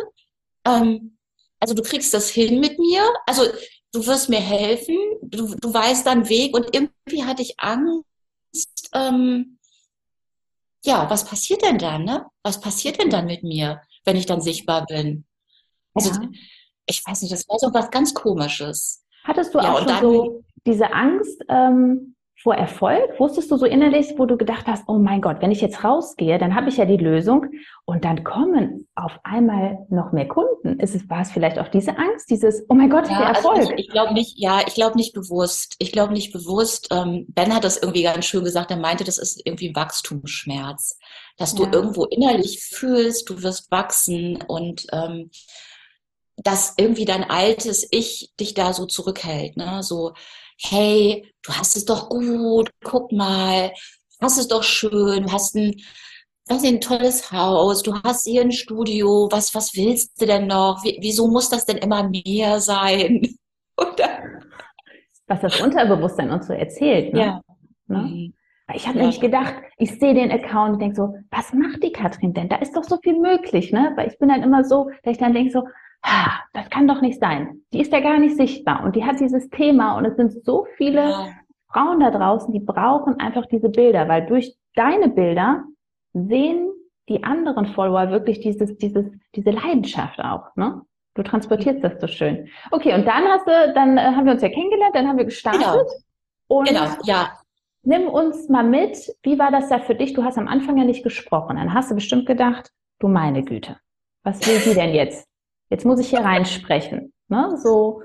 ähm, 0.64 1.18
also 1.60 1.74
du 1.74 1.82
kriegst 1.82 2.14
das 2.14 2.30
hin 2.30 2.60
mit 2.60 2.78
mir. 2.78 3.02
Also 3.26 3.44
du 3.92 4.06
wirst 4.06 4.28
mir 4.28 4.40
helfen, 4.40 4.96
du, 5.22 5.54
du 5.54 5.72
weißt 5.72 6.06
dann 6.06 6.28
Weg 6.28 6.54
und 6.54 6.74
irgendwie 6.74 7.24
hatte 7.24 7.42
ich 7.42 7.54
Angst, 7.58 8.90
ähm, 8.92 9.58
ja, 10.84 11.08
was 11.08 11.24
passiert 11.24 11.62
denn 11.62 11.78
dann, 11.78 12.04
ne? 12.04 12.26
Was 12.42 12.60
passiert 12.60 13.00
denn 13.00 13.08
dann 13.08 13.26
mit 13.26 13.42
mir, 13.42 13.80
wenn 14.04 14.16
ich 14.16 14.26
dann 14.26 14.42
sichtbar 14.42 14.84
bin? 14.84 15.24
Also, 15.94 16.10
ja. 16.10 16.28
Ich 16.86 17.02
weiß 17.06 17.22
nicht, 17.22 17.32
das 17.32 17.48
war 17.48 17.58
so 17.58 17.72
was 17.72 17.90
ganz 17.90 18.14
Komisches. 18.14 19.04
Hattest 19.24 19.54
du 19.54 19.58
ja, 19.58 19.72
auch 19.72 19.78
schon 19.78 19.88
dann, 19.88 20.02
so 20.02 20.44
diese 20.66 20.92
Angst, 20.92 21.42
ähm, 21.48 22.14
vor 22.44 22.54
Erfolg? 22.54 23.18
Wusstest 23.18 23.50
du 23.50 23.56
so 23.56 23.64
innerlich, 23.64 24.14
wo 24.18 24.26
du 24.26 24.36
gedacht 24.36 24.66
hast, 24.66 24.84
oh 24.86 24.98
mein 24.98 25.22
Gott, 25.22 25.38
wenn 25.40 25.50
ich 25.50 25.62
jetzt 25.62 25.82
rausgehe, 25.82 26.38
dann 26.38 26.54
habe 26.54 26.68
ich 26.68 26.76
ja 26.76 26.84
die 26.84 26.98
Lösung 26.98 27.46
und 27.86 28.04
dann 28.04 28.22
kommen 28.22 28.86
auf 28.94 29.18
einmal 29.24 29.86
noch 29.88 30.12
mehr 30.12 30.28
Kunden. 30.28 30.78
Ist 30.78 30.94
es, 30.94 31.08
war 31.08 31.22
es 31.22 31.32
vielleicht 31.32 31.58
auch 31.58 31.68
diese 31.68 31.96
Angst, 31.96 32.30
dieses, 32.30 32.62
oh 32.68 32.74
mein 32.74 32.90
Gott, 32.90 33.08
ja, 33.08 33.18
der 33.18 33.26
Erfolg? 33.28 33.56
Also 33.56 33.72
ich, 33.72 33.86
ich 33.86 33.88
glaube 33.88 34.12
nicht, 34.12 34.38
ja, 34.38 34.60
ich 34.66 34.74
glaube 34.74 34.96
nicht 34.96 35.14
bewusst. 35.14 35.76
Ich 35.78 35.90
glaube 35.90 36.12
nicht 36.12 36.34
bewusst. 36.34 36.88
Ähm, 36.90 37.24
ben 37.28 37.54
hat 37.54 37.64
das 37.64 37.78
irgendwie 37.78 38.02
ganz 38.02 38.26
schön 38.26 38.44
gesagt, 38.44 38.70
er 38.70 38.76
meinte, 38.76 39.04
das 39.04 39.16
ist 39.16 39.40
irgendwie 39.46 39.74
Wachstumsschmerz. 39.74 40.98
Dass 41.38 41.54
du 41.54 41.64
ja. 41.64 41.72
irgendwo 41.72 42.04
innerlich 42.04 42.62
fühlst, 42.62 43.30
du 43.30 43.42
wirst 43.42 43.70
wachsen 43.70 44.42
und 44.46 44.86
ähm, 44.92 45.30
dass 46.36 46.74
irgendwie 46.76 47.04
dein 47.04 47.24
altes 47.24 47.86
Ich 47.90 48.32
dich 48.40 48.54
da 48.54 48.72
so 48.72 48.86
zurückhält, 48.86 49.56
ne? 49.56 49.82
So, 49.82 50.12
hey, 50.58 51.32
du 51.42 51.52
hast 51.52 51.76
es 51.76 51.84
doch 51.84 52.08
gut, 52.08 52.70
guck 52.82 53.12
mal, 53.12 53.72
hast 54.20 54.38
es 54.38 54.48
doch 54.48 54.62
schön, 54.62 55.24
du 55.24 55.32
hast 55.32 55.54
ein, 55.54 55.74
nicht, 56.50 56.64
ein 56.64 56.80
tolles 56.80 57.30
Haus, 57.32 57.82
du 57.82 57.94
hast 58.02 58.26
hier 58.26 58.42
ein 58.42 58.52
Studio, 58.52 59.28
was, 59.30 59.54
was 59.54 59.74
willst 59.74 60.20
du 60.20 60.26
denn 60.26 60.46
noch? 60.46 60.82
Wie, 60.84 60.98
wieso 61.00 61.28
muss 61.28 61.48
das 61.48 61.66
denn 61.66 61.78
immer 61.78 62.08
mehr 62.08 62.60
sein? 62.60 63.36
was 65.26 65.40
das 65.40 65.60
Unterbewusstsein 65.60 66.30
uns 66.30 66.46
so 66.46 66.52
erzählt. 66.52 67.14
Ne? 67.14 67.20
Ja. 67.20 67.40
Ne? 67.86 67.98
Mhm. 67.98 68.34
Ich 68.72 68.86
habe 68.86 68.96
ja. 68.96 69.02
nämlich 69.02 69.20
gedacht, 69.20 69.54
ich 69.76 69.98
sehe 69.98 70.14
den 70.14 70.32
Account 70.32 70.74
und 70.74 70.80
denke 70.80 70.96
so, 70.96 71.14
was 71.30 71.52
macht 71.52 71.82
die 71.82 71.92
Katrin 71.92 72.32
denn? 72.32 72.48
Da 72.48 72.56
ist 72.56 72.74
doch 72.74 72.84
so 72.84 72.96
viel 73.02 73.18
möglich, 73.18 73.72
ne? 73.72 73.92
Weil 73.96 74.08
ich 74.08 74.18
bin 74.18 74.30
dann 74.30 74.42
immer 74.42 74.64
so, 74.64 74.90
dass 75.02 75.12
ich 75.12 75.18
dann 75.18 75.34
denke 75.34 75.52
so, 75.52 75.64
das 76.52 76.70
kann 76.70 76.86
doch 76.86 77.00
nicht 77.00 77.18
sein. 77.18 77.62
Die 77.72 77.80
ist 77.80 77.92
ja 77.92 78.00
gar 78.00 78.18
nicht 78.18 78.36
sichtbar 78.36 78.84
und 78.84 78.94
die 78.94 79.04
hat 79.04 79.20
dieses 79.20 79.48
Thema 79.50 79.96
und 79.96 80.04
es 80.04 80.16
sind 80.16 80.44
so 80.44 80.66
viele 80.76 81.10
ja. 81.10 81.26
Frauen 81.72 82.00
da 82.00 82.10
draußen, 82.10 82.52
die 82.52 82.60
brauchen 82.60 83.18
einfach 83.18 83.46
diese 83.46 83.68
Bilder, 83.68 84.08
weil 84.08 84.26
durch 84.26 84.54
deine 84.74 85.08
Bilder 85.08 85.64
sehen 86.12 86.70
die 87.08 87.24
anderen 87.24 87.66
Follower 87.66 88.10
wirklich 88.10 88.40
dieses, 88.40 88.76
dieses, 88.78 89.06
diese 89.34 89.50
Leidenschaft 89.50 90.20
auch, 90.20 90.54
ne? 90.56 90.82
Du 91.16 91.22
transportierst 91.22 91.82
das 91.84 92.00
so 92.00 92.08
schön. 92.08 92.48
Okay, 92.72 92.92
und 92.92 93.06
dann 93.06 93.24
hast 93.28 93.46
du, 93.46 93.72
dann 93.72 93.96
äh, 93.96 94.00
haben 94.00 94.24
wir 94.24 94.32
uns 94.32 94.42
ja 94.42 94.48
kennengelernt, 94.48 94.96
dann 94.96 95.06
haben 95.06 95.16
wir 95.16 95.24
gestartet. 95.24 95.62
Genau. 95.62 95.84
Und 96.48 96.68
genau, 96.68 96.86
ja. 97.04 97.38
Nimm 97.82 98.08
uns 98.08 98.48
mal 98.48 98.64
mit, 98.64 99.14
wie 99.22 99.38
war 99.38 99.52
das 99.52 99.68
da 99.68 99.78
für 99.78 99.94
dich? 99.94 100.14
Du 100.14 100.24
hast 100.24 100.38
am 100.38 100.48
Anfang 100.48 100.76
ja 100.76 100.84
nicht 100.84 101.04
gesprochen. 101.04 101.56
Dann 101.56 101.72
hast 101.72 101.90
du 101.90 101.94
bestimmt 101.94 102.26
gedacht, 102.26 102.72
du 102.98 103.06
meine 103.06 103.44
Güte, 103.44 103.76
was 104.24 104.44
will 104.46 104.56
sie 104.56 104.74
denn 104.74 104.92
jetzt? 104.92 105.28
Jetzt 105.74 105.84
muss 105.84 105.98
ich 105.98 106.10
hier 106.10 106.20
reinsprechen. 106.20 107.12
Ne? 107.26 107.56
So, 107.56 108.00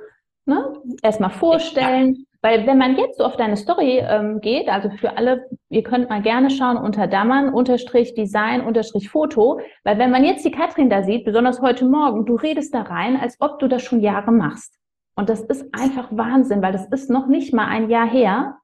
ne? 0.45 0.73
erstmal 1.03 1.29
vorstellen. 1.29 2.15
Ja. 2.15 2.23
Weil 2.41 2.65
wenn 2.65 2.79
man 2.79 2.97
jetzt 2.97 3.19
so 3.19 3.25
auf 3.25 3.37
deine 3.37 3.57
Story 3.57 3.99
ähm, 3.99 4.41
geht, 4.41 4.69
also 4.69 4.89
für 4.89 5.17
alle, 5.17 5.45
ihr 5.69 5.83
könnt 5.83 6.09
mal 6.09 6.23
gerne 6.23 6.49
schauen 6.49 6.77
unter 6.77 7.05
Dammern, 7.05 7.53
unterstrich 7.53 8.15
Design, 8.15 8.61
unterstrich 8.61 9.07
Foto, 9.07 9.59
weil 9.83 9.99
wenn 9.99 10.09
man 10.09 10.23
jetzt 10.23 10.43
die 10.43 10.51
Katrin 10.51 10.89
da 10.89 11.03
sieht, 11.03 11.25
besonders 11.25 11.61
heute 11.61 11.85
Morgen, 11.85 12.25
du 12.25 12.37
redest 12.37 12.73
da 12.73 12.81
rein, 12.81 13.17
als 13.17 13.35
ob 13.39 13.59
du 13.59 13.67
das 13.67 13.83
schon 13.83 13.99
Jahre 13.99 14.31
machst. 14.31 14.73
Und 15.15 15.29
das 15.29 15.41
ist 15.41 15.71
einfach 15.71 16.07
Wahnsinn, 16.09 16.63
weil 16.63 16.71
das 16.71 16.87
ist 16.87 17.11
noch 17.11 17.27
nicht 17.27 17.53
mal 17.53 17.67
ein 17.67 17.87
Jahr 17.91 18.09
her. 18.09 18.57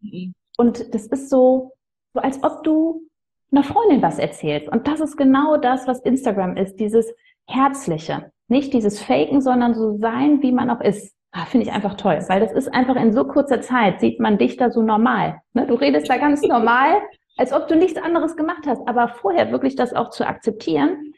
Mhm. 0.00 0.34
Und 0.58 0.94
das 0.94 1.06
ist 1.06 1.30
so, 1.30 1.72
so 2.12 2.20
als 2.20 2.44
ob 2.44 2.64
du 2.64 3.08
einer 3.50 3.64
Freundin 3.64 4.02
was 4.02 4.18
erzählst. 4.18 4.68
Und 4.68 4.86
das 4.86 5.00
ist 5.00 5.16
genau 5.16 5.56
das, 5.56 5.86
was 5.86 6.00
Instagram 6.00 6.58
ist, 6.58 6.76
dieses 6.76 7.14
Herzliche. 7.46 8.32
Nicht 8.52 8.74
dieses 8.74 9.02
Faken, 9.02 9.40
sondern 9.40 9.74
so 9.74 9.96
sein, 9.96 10.42
wie 10.42 10.52
man 10.52 10.68
auch 10.68 10.82
ist. 10.82 11.16
Ah, 11.30 11.46
Finde 11.46 11.66
ich 11.66 11.72
einfach 11.72 11.94
toll, 11.94 12.22
weil 12.28 12.40
das 12.40 12.52
ist 12.52 12.68
einfach 12.68 12.96
in 12.96 13.14
so 13.14 13.24
kurzer 13.24 13.62
Zeit, 13.62 14.00
sieht 14.00 14.20
man 14.20 14.36
dich 14.36 14.58
da 14.58 14.70
so 14.70 14.82
normal. 14.82 15.40
Ne? 15.54 15.66
Du 15.66 15.72
redest 15.72 16.10
da 16.10 16.18
ganz 16.18 16.42
normal, 16.42 17.00
als 17.38 17.54
ob 17.54 17.66
du 17.66 17.76
nichts 17.76 17.98
anderes 17.98 18.36
gemacht 18.36 18.64
hast. 18.66 18.86
Aber 18.86 19.08
vorher 19.08 19.50
wirklich 19.52 19.74
das 19.74 19.94
auch 19.94 20.10
zu 20.10 20.26
akzeptieren, 20.26 21.14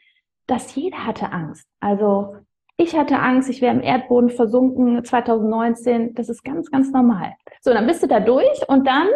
dass 0.47 0.75
jeder 0.75 1.05
hatte 1.05 1.33
Angst. 1.33 1.67
Also 1.81 2.37
ich 2.77 2.95
hatte 2.95 3.19
Angst, 3.19 3.49
ich 3.49 3.61
wäre 3.61 3.75
im 3.75 3.81
Erdboden 3.81 4.29
versunken 4.29 5.03
2019. 5.03 6.15
Das 6.15 6.29
ist 6.29 6.41
ganz, 6.41 6.71
ganz 6.71 6.89
normal. 6.93 7.33
So, 7.59 7.73
dann 7.73 7.85
bist 7.85 8.01
du 8.01 8.07
da 8.07 8.21
durch 8.21 8.69
und 8.69 8.87
dann 8.87 9.09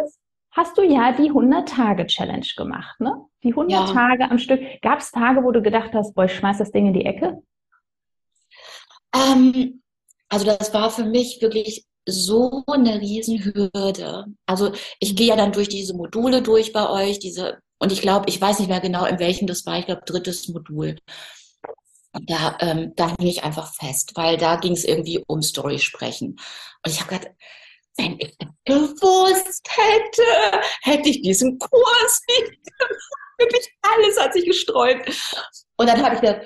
hast 0.52 0.78
du 0.78 0.82
ja 0.82 1.14
die 1.14 1.32
100-Tage-Challenge 1.32 2.48
gemacht, 2.58 3.00
ne? 3.00 3.16
Die 3.44 3.52
100 3.52 3.72
ja. 3.72 3.86
Tage 3.94 4.30
am 4.30 4.40
Stück. 4.40 4.60
Gab 4.82 5.00
es 5.00 5.12
Tage, 5.12 5.42
wo 5.46 5.52
du 5.52 5.62
gedacht 5.62 5.92
hast, 5.94 6.16
boah, 6.16 6.26
ich 6.26 6.36
schmeiß 6.36 6.58
das 6.58 6.72
Ding 6.72 6.86
in 6.86 6.94
die 6.94 7.06
Ecke? 7.06 7.42
Ähm, 9.14 9.82
also 10.30 10.46
das 10.46 10.74
war 10.74 10.92
für 10.92 11.06
mich 11.06 11.42
wirklich 11.42 11.86
so 12.08 12.64
eine 12.68 13.00
Riesenhürde. 13.00 14.26
Also 14.46 14.72
ich 15.00 15.16
gehe 15.16 15.28
ja 15.28 15.36
dann 15.36 15.52
durch 15.52 15.70
diese 15.70 15.94
Module 15.94 16.42
durch 16.42 16.74
bei 16.74 16.90
euch, 16.90 17.20
diese, 17.20 17.60
und 17.80 17.92
ich 17.92 18.02
glaube, 18.02 18.30
ich 18.30 18.40
weiß 18.40 18.60
nicht 18.60 18.70
mehr 18.70 18.80
genau, 18.80 19.06
in 19.06 19.20
welchem 19.20 19.48
das 19.48 19.66
war, 19.66 19.80
ich 19.80 19.86
glaube, 19.86 20.02
drittes 20.06 20.48
Modul. 20.48 20.98
Da, 22.12 22.58
ähm, 22.62 22.94
da 22.96 23.16
ich 23.20 23.44
einfach 23.44 23.74
fest, 23.76 24.12
weil 24.16 24.38
da 24.38 24.56
ging 24.56 24.74
es 24.74 24.84
irgendwie 24.84 25.24
um 25.28 25.42
Story 25.44 25.78
sprechen. 25.78 26.40
Und 26.84 26.92
ich 26.92 27.00
habe 27.00 27.16
gedacht, 27.16 27.36
wenn 27.98 28.18
ich 28.20 28.36
gewusst 28.66 29.68
hätte, 29.70 30.62
hätte 30.82 31.10
ich 31.10 31.22
diesen 31.22 31.60
Kurs 31.60 32.22
nicht 32.28 32.64
gemacht. 32.66 32.96
Wirklich 33.38 33.70
alles 33.82 34.20
hat 34.20 34.34
sich 34.34 34.46
gesträubt. 34.46 35.10
Und 35.78 35.88
dann 35.88 36.04
habe 36.04 36.16
ich 36.16 36.22
gedacht, 36.22 36.42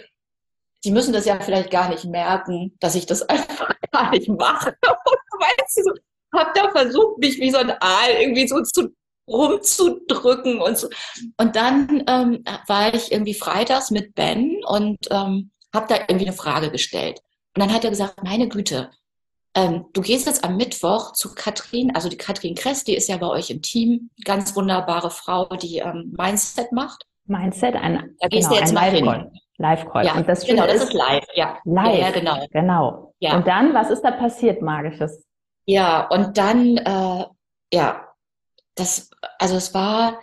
die 0.84 0.92
müssen 0.92 1.14
das 1.14 1.26
ja 1.26 1.40
vielleicht 1.40 1.72
gar 1.72 1.90
nicht 1.90 2.06
merken, 2.06 2.76
dass 2.80 2.96
ich 2.96 3.06
das 3.06 3.22
einfach 3.30 3.76
gar 3.92 4.12
nicht 4.12 4.30
mache. 4.30 4.70
Und 4.70 5.40
weißt 5.40 5.78
du, 5.78 5.84
so, 5.84 5.92
habe 6.34 6.52
da 6.56 6.72
versucht, 6.72 7.18
mich 7.20 7.40
wie 7.40 7.52
so 7.52 7.58
ein 7.58 7.72
Aal 7.72 8.10
irgendwie 8.20 8.48
so 8.48 8.62
zu 8.62 8.90
rumzudrücken 9.28 10.62
und 10.62 10.78
so. 10.78 10.90
Und 11.38 11.56
dann 11.56 12.04
ähm, 12.08 12.44
war 12.68 12.94
ich 12.94 13.12
irgendwie 13.12 13.34
freitags 13.34 13.92
mit 13.92 14.16
Ben 14.16 14.60
und 14.66 14.98
ähm, 15.12 15.52
habe 15.74 15.88
da 15.88 15.96
irgendwie 16.08 16.28
eine 16.28 16.36
Frage 16.36 16.72
gestellt. 16.72 17.22
Und 17.56 17.62
dann 17.62 17.74
hat 17.74 17.84
er 17.84 17.90
gesagt, 17.90 18.24
meine 18.24 18.50
Güte, 18.50 18.90
ähm, 19.56 19.86
du 19.94 20.02
gehst 20.02 20.26
jetzt 20.26 20.44
am 20.44 20.58
Mittwoch 20.58 21.14
zu 21.14 21.34
Katrin, 21.36 21.96
also 21.96 22.10
die 22.10 22.18
Katrin 22.18 22.56
Kress, 22.56 22.84
die 22.84 22.96
ist 22.96 23.08
ja 23.08 23.18
bei 23.18 23.28
euch 23.28 23.50
im 23.50 23.62
Team, 23.62 24.10
ganz 24.26 24.56
wunderbare 24.56 25.12
Frau, 25.12 25.46
die 25.56 25.78
ähm, 25.78 26.14
Mindset 26.18 26.72
macht. 26.72 27.06
Mindset, 27.26 27.76
ein, 27.76 28.16
da 28.20 28.28
gehst 28.28 28.50
genau, 28.50 28.56
du 28.56 28.60
jetzt 28.60 28.76
ein 28.76 28.94
Live-Call. 28.94 29.32
Live-Call. 29.58 30.06
Ja, 30.06 30.14
und 30.16 30.28
das 30.28 30.46
genau, 30.46 30.66
das 30.66 30.84
ist 30.84 30.94
live, 30.94 31.26
ja. 31.36 31.60
Live, 31.64 32.00
ja, 32.00 32.12
genau. 32.12 32.46
genau. 32.52 33.14
Ja. 33.20 33.36
Und 33.36 33.48
dann, 33.48 33.74
was 33.74 33.90
ist 33.90 34.02
da 34.02 34.12
passiert, 34.12 34.62
Magisches? 34.62 35.26
Ja, 35.66 36.08
und 36.08 36.38
dann, 36.38 36.78
äh, 36.78 37.26
ja, 37.72 38.08
das, 38.76 39.10
also 39.40 39.56
es 39.56 39.74
war, 39.74 40.20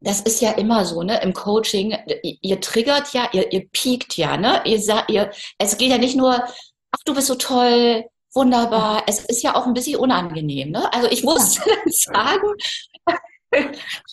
das 0.00 0.20
ist 0.22 0.40
ja 0.40 0.52
immer 0.52 0.84
so, 0.84 1.02
ne, 1.02 1.20
im 1.22 1.32
Coaching, 1.32 1.96
ihr, 2.06 2.36
ihr 2.40 2.60
triggert 2.60 3.12
ja, 3.12 3.28
ihr, 3.32 3.52
ihr 3.52 3.68
piekt 3.68 4.16
ja, 4.16 4.36
ne, 4.36 4.62
ihr 4.64 4.80
sagt, 4.80 5.10
ihr, 5.10 5.30
es 5.58 5.76
geht 5.76 5.90
ja 5.90 5.98
nicht 5.98 6.16
nur, 6.16 6.34
ach, 6.34 7.02
du 7.04 7.14
bist 7.14 7.28
so 7.28 7.34
toll, 7.36 8.04
wunderbar, 8.34 9.04
es 9.06 9.24
ist 9.26 9.42
ja 9.42 9.54
auch 9.54 9.66
ein 9.66 9.74
bisschen 9.74 10.00
unangenehm, 10.00 10.70
ne, 10.70 10.92
also 10.92 11.08
ich 11.08 11.22
musste 11.22 11.62
dann 11.66 11.78
sagen, 11.86 12.48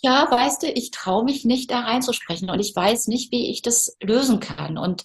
ja, 0.02 0.30
weißt 0.30 0.62
du, 0.62 0.66
ich 0.68 0.90
traue 0.90 1.24
mich 1.24 1.44
nicht 1.44 1.70
da 1.70 1.80
reinzusprechen 1.80 2.50
und 2.50 2.60
ich 2.60 2.74
weiß 2.74 3.06
nicht, 3.08 3.32
wie 3.32 3.50
ich 3.50 3.62
das 3.62 3.96
lösen 4.02 4.40
kann 4.40 4.78
und 4.78 5.02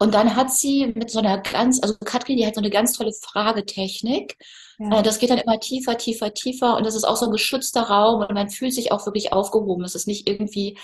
und 0.00 0.14
dann 0.14 0.36
hat 0.36 0.52
sie 0.52 0.92
mit 0.94 1.10
so 1.10 1.18
einer 1.18 1.38
ganz, 1.38 1.80
also 1.82 1.94
Katrin, 2.04 2.36
die 2.36 2.46
hat 2.46 2.54
so 2.54 2.60
eine 2.60 2.70
ganz 2.70 2.92
tolle 2.92 3.12
Fragetechnik. 3.12 4.36
Ja. 4.78 5.00
Äh, 5.00 5.02
das 5.02 5.18
geht 5.18 5.30
dann 5.30 5.38
immer 5.38 5.58
tiefer, 5.58 5.98
tiefer, 5.98 6.32
tiefer 6.32 6.76
und 6.76 6.86
das 6.86 6.94
ist 6.94 7.04
auch 7.04 7.16
so 7.16 7.26
ein 7.26 7.32
geschützter 7.32 7.82
Raum 7.82 8.20
und 8.20 8.32
man 8.32 8.48
fühlt 8.48 8.72
sich 8.72 8.92
auch 8.92 9.04
wirklich 9.06 9.32
aufgehoben. 9.32 9.84
Es 9.84 9.96
ist 9.96 10.06
nicht 10.06 10.28
irgendwie, 10.28 10.78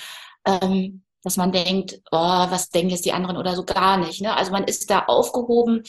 ähm, 0.44 1.04
dass 1.22 1.36
man 1.36 1.52
denkt, 1.52 2.00
oh, 2.10 2.18
was 2.18 2.70
denken 2.70 2.90
jetzt 2.90 3.04
die 3.04 3.12
anderen 3.12 3.36
oder 3.36 3.54
so 3.54 3.64
gar 3.64 3.98
nicht. 3.98 4.20
Ne? 4.20 4.36
Also 4.36 4.50
man 4.50 4.64
ist 4.64 4.90
da 4.90 5.04
aufgehoben 5.04 5.84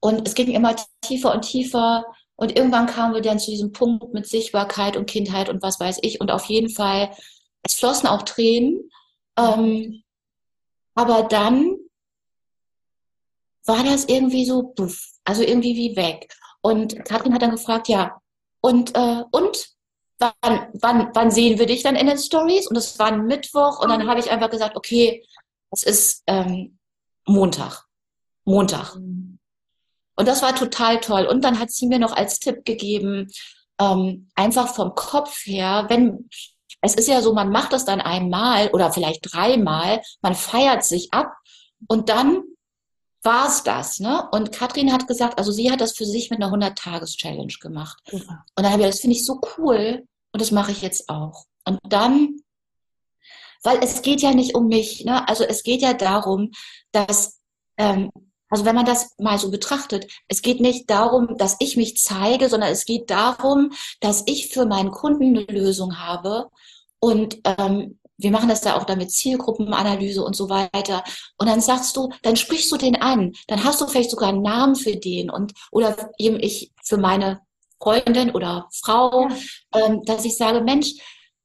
und 0.00 0.26
es 0.26 0.34
ging 0.34 0.50
immer 0.50 0.74
tiefer 1.02 1.34
und 1.34 1.42
tiefer 1.42 2.04
und 2.42 2.56
irgendwann 2.56 2.86
kamen 2.86 3.14
wir 3.14 3.20
dann 3.20 3.38
zu 3.38 3.52
diesem 3.52 3.70
Punkt 3.70 4.12
mit 4.12 4.26
Sichtbarkeit 4.26 4.96
und 4.96 5.06
Kindheit 5.06 5.48
und 5.48 5.62
was 5.62 5.78
weiß 5.78 6.00
ich 6.02 6.20
und 6.20 6.32
auf 6.32 6.46
jeden 6.46 6.70
Fall, 6.70 7.12
es 7.62 7.74
flossen 7.74 8.08
auch 8.08 8.22
Tränen. 8.22 8.90
Ähm, 9.38 10.02
aber 10.96 11.22
dann 11.22 11.76
war 13.64 13.84
das 13.84 14.06
irgendwie 14.06 14.44
so, 14.44 14.74
also 15.22 15.44
irgendwie 15.44 15.76
wie 15.76 15.94
weg. 15.94 16.34
Und 16.62 17.04
Katrin 17.04 17.32
hat 17.32 17.42
dann 17.42 17.52
gefragt, 17.52 17.86
ja, 17.86 18.20
und, 18.60 18.92
äh, 18.96 19.22
und 19.30 19.68
wann, 20.18 20.66
wann, 20.80 21.10
wann 21.14 21.30
sehen 21.30 21.60
wir 21.60 21.66
dich 21.66 21.84
dann 21.84 21.94
in 21.94 22.08
den 22.08 22.18
Stories? 22.18 22.66
Und 22.66 22.74
es 22.74 22.98
war 22.98 23.12
ein 23.12 23.26
Mittwoch 23.26 23.78
und 23.80 23.88
dann 23.88 24.08
habe 24.08 24.18
ich 24.18 24.32
einfach 24.32 24.50
gesagt, 24.50 24.74
okay, 24.74 25.24
es 25.70 25.84
ist 25.84 26.24
ähm, 26.26 26.76
Montag. 27.24 27.84
Montag. 28.44 28.96
Und 30.16 30.28
das 30.28 30.42
war 30.42 30.54
total 30.54 31.00
toll. 31.00 31.26
Und 31.26 31.42
dann 31.44 31.58
hat 31.58 31.70
sie 31.70 31.86
mir 31.86 31.98
noch 31.98 32.12
als 32.12 32.38
Tipp 32.38 32.64
gegeben, 32.64 33.28
ähm, 33.80 34.28
einfach 34.34 34.74
vom 34.74 34.94
Kopf 34.94 35.46
her, 35.46 35.86
wenn 35.88 36.28
es 36.82 36.94
ist 36.94 37.08
ja 37.08 37.22
so, 37.22 37.32
man 37.32 37.50
macht 37.50 37.72
das 37.72 37.84
dann 37.84 38.00
einmal 38.00 38.68
oder 38.70 38.92
vielleicht 38.92 39.32
dreimal, 39.32 40.02
man 40.20 40.34
feiert 40.34 40.84
sich 40.84 41.12
ab 41.12 41.32
und 41.86 42.08
dann 42.08 42.42
war 43.22 43.46
es 43.46 43.62
das. 43.62 44.00
Ne? 44.00 44.28
Und 44.32 44.50
Katrin 44.50 44.92
hat 44.92 45.06
gesagt, 45.06 45.38
also 45.38 45.52
sie 45.52 45.70
hat 45.70 45.80
das 45.80 45.96
für 45.96 46.04
sich 46.04 46.30
mit 46.30 46.42
einer 46.42 46.52
100-Tages-Challenge 46.52 47.54
gemacht. 47.60 48.02
Ja. 48.10 48.18
Und 48.18 48.64
dann 48.64 48.72
habe 48.72 48.82
ich 48.82 48.86
gesagt, 48.86 48.94
das 48.94 49.00
finde 49.00 49.16
ich 49.16 49.24
so 49.24 49.40
cool 49.56 50.06
und 50.32 50.42
das 50.42 50.50
mache 50.50 50.72
ich 50.72 50.82
jetzt 50.82 51.08
auch. 51.08 51.44
Und 51.64 51.78
dann, 51.84 52.40
weil 53.62 53.78
es 53.80 54.02
geht 54.02 54.20
ja 54.20 54.32
nicht 54.32 54.56
um 54.56 54.66
mich, 54.66 55.04
ne? 55.04 55.28
also 55.28 55.44
es 55.44 55.62
geht 55.62 55.82
ja 55.82 55.94
darum, 55.94 56.50
dass, 56.90 57.40
ähm, 57.76 58.10
also 58.52 58.66
wenn 58.66 58.74
man 58.74 58.84
das 58.84 59.14
mal 59.18 59.38
so 59.38 59.50
betrachtet, 59.50 60.12
es 60.28 60.42
geht 60.42 60.60
nicht 60.60 60.90
darum, 60.90 61.38
dass 61.38 61.56
ich 61.58 61.78
mich 61.78 61.96
zeige, 61.96 62.50
sondern 62.50 62.70
es 62.70 62.84
geht 62.84 63.08
darum, 63.08 63.72
dass 64.00 64.24
ich 64.26 64.48
für 64.48 64.66
meinen 64.66 64.90
Kunden 64.90 65.38
eine 65.38 65.46
Lösung 65.46 65.98
habe 65.98 66.50
und 67.00 67.38
ähm, 67.44 67.98
wir 68.18 68.30
machen 68.30 68.50
das 68.50 68.60
da 68.60 68.76
auch 68.76 68.84
dann 68.84 68.98
mit 68.98 69.10
Zielgruppenanalyse 69.10 70.22
und 70.22 70.36
so 70.36 70.50
weiter. 70.50 71.02
Und 71.38 71.48
dann 71.48 71.62
sagst 71.62 71.96
du, 71.96 72.10
dann 72.22 72.36
sprichst 72.36 72.70
du 72.70 72.76
den 72.76 73.00
an, 73.00 73.32
dann 73.48 73.64
hast 73.64 73.80
du 73.80 73.86
vielleicht 73.86 74.10
sogar 74.10 74.28
einen 74.28 74.42
Namen 74.42 74.76
für 74.76 74.96
den 74.96 75.30
und 75.30 75.54
oder 75.70 76.10
eben 76.18 76.38
ich 76.38 76.72
für 76.84 76.98
meine 76.98 77.40
Freundin 77.80 78.32
oder 78.32 78.68
Frau, 78.70 79.28
ja. 79.28 79.86
ähm, 79.86 80.02
dass 80.04 80.26
ich 80.26 80.36
sage, 80.36 80.60
Mensch, 80.60 80.92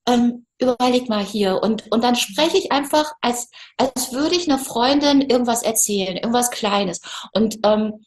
ähm, 0.08 0.46
überleg 0.60 1.10
mal 1.10 1.24
hier 1.24 1.62
und 1.62 1.92
und 1.92 2.04
dann 2.04 2.16
spreche 2.16 2.58
ich 2.58 2.72
einfach 2.72 3.14
als 3.22 3.50
als 3.78 4.12
würde 4.12 4.36
ich 4.36 4.48
einer 4.48 4.60
Freundin 4.60 5.22
irgendwas 5.22 5.64
erzählen, 5.64 6.18
irgendwas 6.18 6.52
Kleines 6.52 7.02
und 7.34 7.60
ähm, 7.64 8.06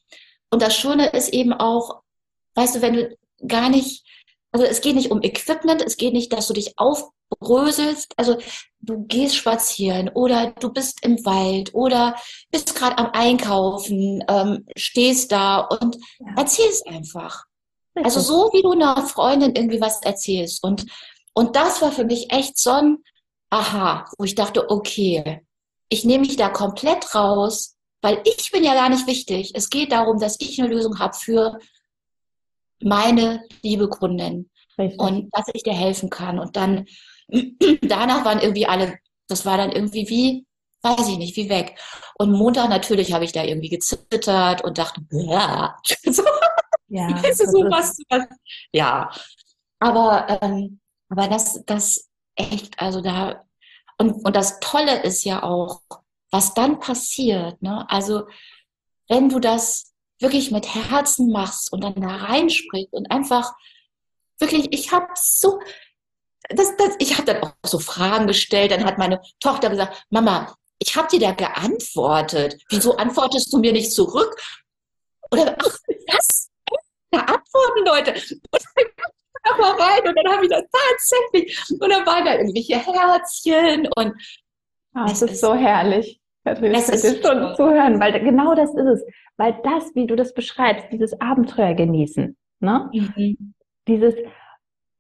und 0.51 0.63
das 0.63 0.75
Schöne 0.77 1.11
ist 1.11 1.29
eben 1.29 1.53
auch, 1.53 2.03
weißt 2.55 2.77
du, 2.77 2.83
wenn 2.83 2.95
du 2.95 3.17
gar 3.47 3.69
nicht 3.69 4.05
also 4.53 4.67
es 4.67 4.81
geht 4.81 4.97
nicht 4.97 5.13
um 5.13 5.23
Equipment, 5.23 5.81
es 5.81 5.97
geht 5.97 6.13
nicht, 6.13 6.33
dass 6.33 6.49
du 6.49 6.55
dich 6.55 6.75
aufbröselst. 6.77 8.13
Also 8.17 8.37
du 8.81 9.05
gehst 9.07 9.37
spazieren 9.37 10.09
oder 10.09 10.53
du 10.59 10.73
bist 10.73 11.05
im 11.05 11.25
Wald 11.25 11.73
oder 11.73 12.17
bist 12.51 12.75
gerade 12.75 12.99
am 12.99 13.11
Einkaufen, 13.13 14.25
ähm, 14.29 14.67
stehst 14.77 15.31
da 15.31 15.61
und 15.61 15.97
ja. 16.19 16.35
erzählst 16.37 16.85
einfach. 16.89 17.45
Also 17.95 18.21
so 18.21 18.51
wie 18.53 18.63
du 18.63 18.73
einer 18.73 19.07
Freundin 19.07 19.55
irgendwie 19.55 19.81
was 19.81 20.03
erzählst. 20.03 20.65
Und, 20.65 20.87
und 21.35 21.57
das 21.57 21.81
war 21.83 21.93
für 21.93 22.05
mich 22.05 22.33
echt 22.33 22.59
so 22.59 22.71
ein 22.71 22.99
Aha, 23.51 24.07
wo 24.17 24.25
ich 24.25 24.37
dachte, 24.37 24.71
okay, 24.71 25.45
ich 25.89 26.05
nehme 26.05 26.21
mich 26.21 26.37
da 26.37 26.49
komplett 26.49 27.15
raus, 27.17 27.77
weil 28.01 28.23
ich 28.25 28.51
bin 28.53 28.63
ja 28.63 28.75
gar 28.75 28.89
nicht 28.89 29.09
wichtig. 29.09 29.53
Es 29.55 29.69
geht 29.69 29.91
darum, 29.91 30.21
dass 30.21 30.37
ich 30.39 30.61
eine 30.61 30.73
Lösung 30.73 31.01
habe 31.01 31.15
für 31.15 31.59
meine 32.81 33.43
liebe 33.63 33.89
Kundin 33.89 34.49
Richtig. 34.79 35.01
und 35.01 35.31
dass 35.33 35.47
ich 35.53 35.65
dir 35.65 35.75
helfen 35.75 36.11
kann. 36.11 36.39
Und 36.39 36.57
dann 36.57 36.87
danach 37.83 38.25
waren 38.25 38.41
irgendwie 38.41 38.67
alle, 38.67 38.99
das 39.27 39.45
war 39.45 39.57
dann 39.57 39.73
irgendwie 39.73 40.09
wie, 40.09 40.47
weiß 40.83 41.09
ich 41.09 41.19
nicht, 41.19 41.37
wie 41.37 41.49
weg. 41.49 41.79
Und 42.19 42.33
Montag 42.33 42.69
natürlich 42.69 43.13
habe 43.13 43.25
ich 43.25 43.33
da 43.33 43.43
irgendwie 43.43 43.69
gezittert 43.69 44.63
und 44.63 44.79
dachte, 44.79 45.03
ja, 45.11 45.77
ja 46.89 47.23
so 47.35 47.65
was, 47.69 47.99
was, 48.09 48.27
ja. 48.73 49.11
Aber, 49.81 50.41
ähm, 50.43 50.80
aber 51.11 51.29
das, 51.29 51.65
das 51.67 52.09
echt, 52.37 52.79
also 52.79 53.01
da, 53.01 53.45
und, 53.99 54.25
und 54.25 54.35
das 54.35 54.61
Tolle 54.61 55.03
ist 55.03 55.25
ja 55.25 55.43
auch, 55.43 55.83
was 56.31 56.55
dann 56.55 56.79
passiert, 56.79 57.61
ne? 57.61 57.85
Also, 57.91 58.27
wenn 59.09 59.29
du 59.29 59.41
das 59.41 59.93
wirklich 60.21 60.51
mit 60.51 60.75
Herzen 60.75 61.31
machst 61.31 61.73
und 61.73 61.83
dann 61.83 61.95
da 61.95 62.09
reinsprichst 62.09 62.93
und 62.93 63.11
einfach 63.11 63.53
wirklich, 64.39 64.73
ich 64.73 64.93
habe 64.93 65.09
so, 65.17 65.61
das, 66.49 66.77
das, 66.77 66.95
ich 66.99 67.17
habe 67.17 67.25
dann 67.25 67.43
auch 67.43 67.53
so 67.65 67.79
Fragen 67.79 68.27
gestellt. 68.27 68.71
Dann 68.71 68.85
hat 68.85 68.99
meine 68.99 69.21
Tochter 69.41 69.71
gesagt, 69.71 70.05
Mama, 70.11 70.55
ich 70.79 70.97
habe 70.97 71.09
dir 71.09 71.21
da 71.21 71.33
geantwortet. 71.33 72.63
Wieso 72.71 72.97
antwortest 72.97 73.53
du 73.53 73.59
mir 73.59 73.73
nicht 73.73 73.93
zurück? 73.93 74.41
Oder 75.31 75.57
ach, 75.59 75.79
was? 76.09 76.51
Da 77.11 77.21
antworten 77.21 77.85
Leute. 77.85 78.15
Und 78.51 78.63
dann 79.43 79.59
mal 79.59 79.73
rein 79.73 80.09
und 80.09 80.17
dann 80.17 80.33
habe 80.33 80.45
ich 80.45 80.51
das 80.51 80.65
tatsächlich. 80.71 81.81
Und 81.81 81.91
dann 81.91 82.07
waren 82.07 82.25
da 82.25 82.35
irgendwelche 82.35 82.77
Herzchen 82.77 83.89
und 83.97 84.15
ah, 84.95 85.07
es 85.11 85.23
ist 85.23 85.41
so 85.41 85.55
herrlich. 85.55 86.21
Katrin, 86.45 86.75
es 86.75 86.89
ist 86.89 87.25
schon 87.25 87.55
zu 87.55 87.71
hören, 87.71 88.01
weil 88.01 88.19
genau 88.21 88.55
das 88.55 88.71
ist 88.75 88.87
es. 88.87 89.05
Weil 89.37 89.59
das, 89.63 89.95
wie 89.95 90.07
du 90.07 90.17
das 90.17 90.33
beschreibst, 90.33 90.87
dieses 90.91 91.21
Abenteuer 91.21 91.75
genießen, 91.75 92.37
ne? 92.61 92.91
Mhm. 92.93 93.55
Dieses, 93.89 94.15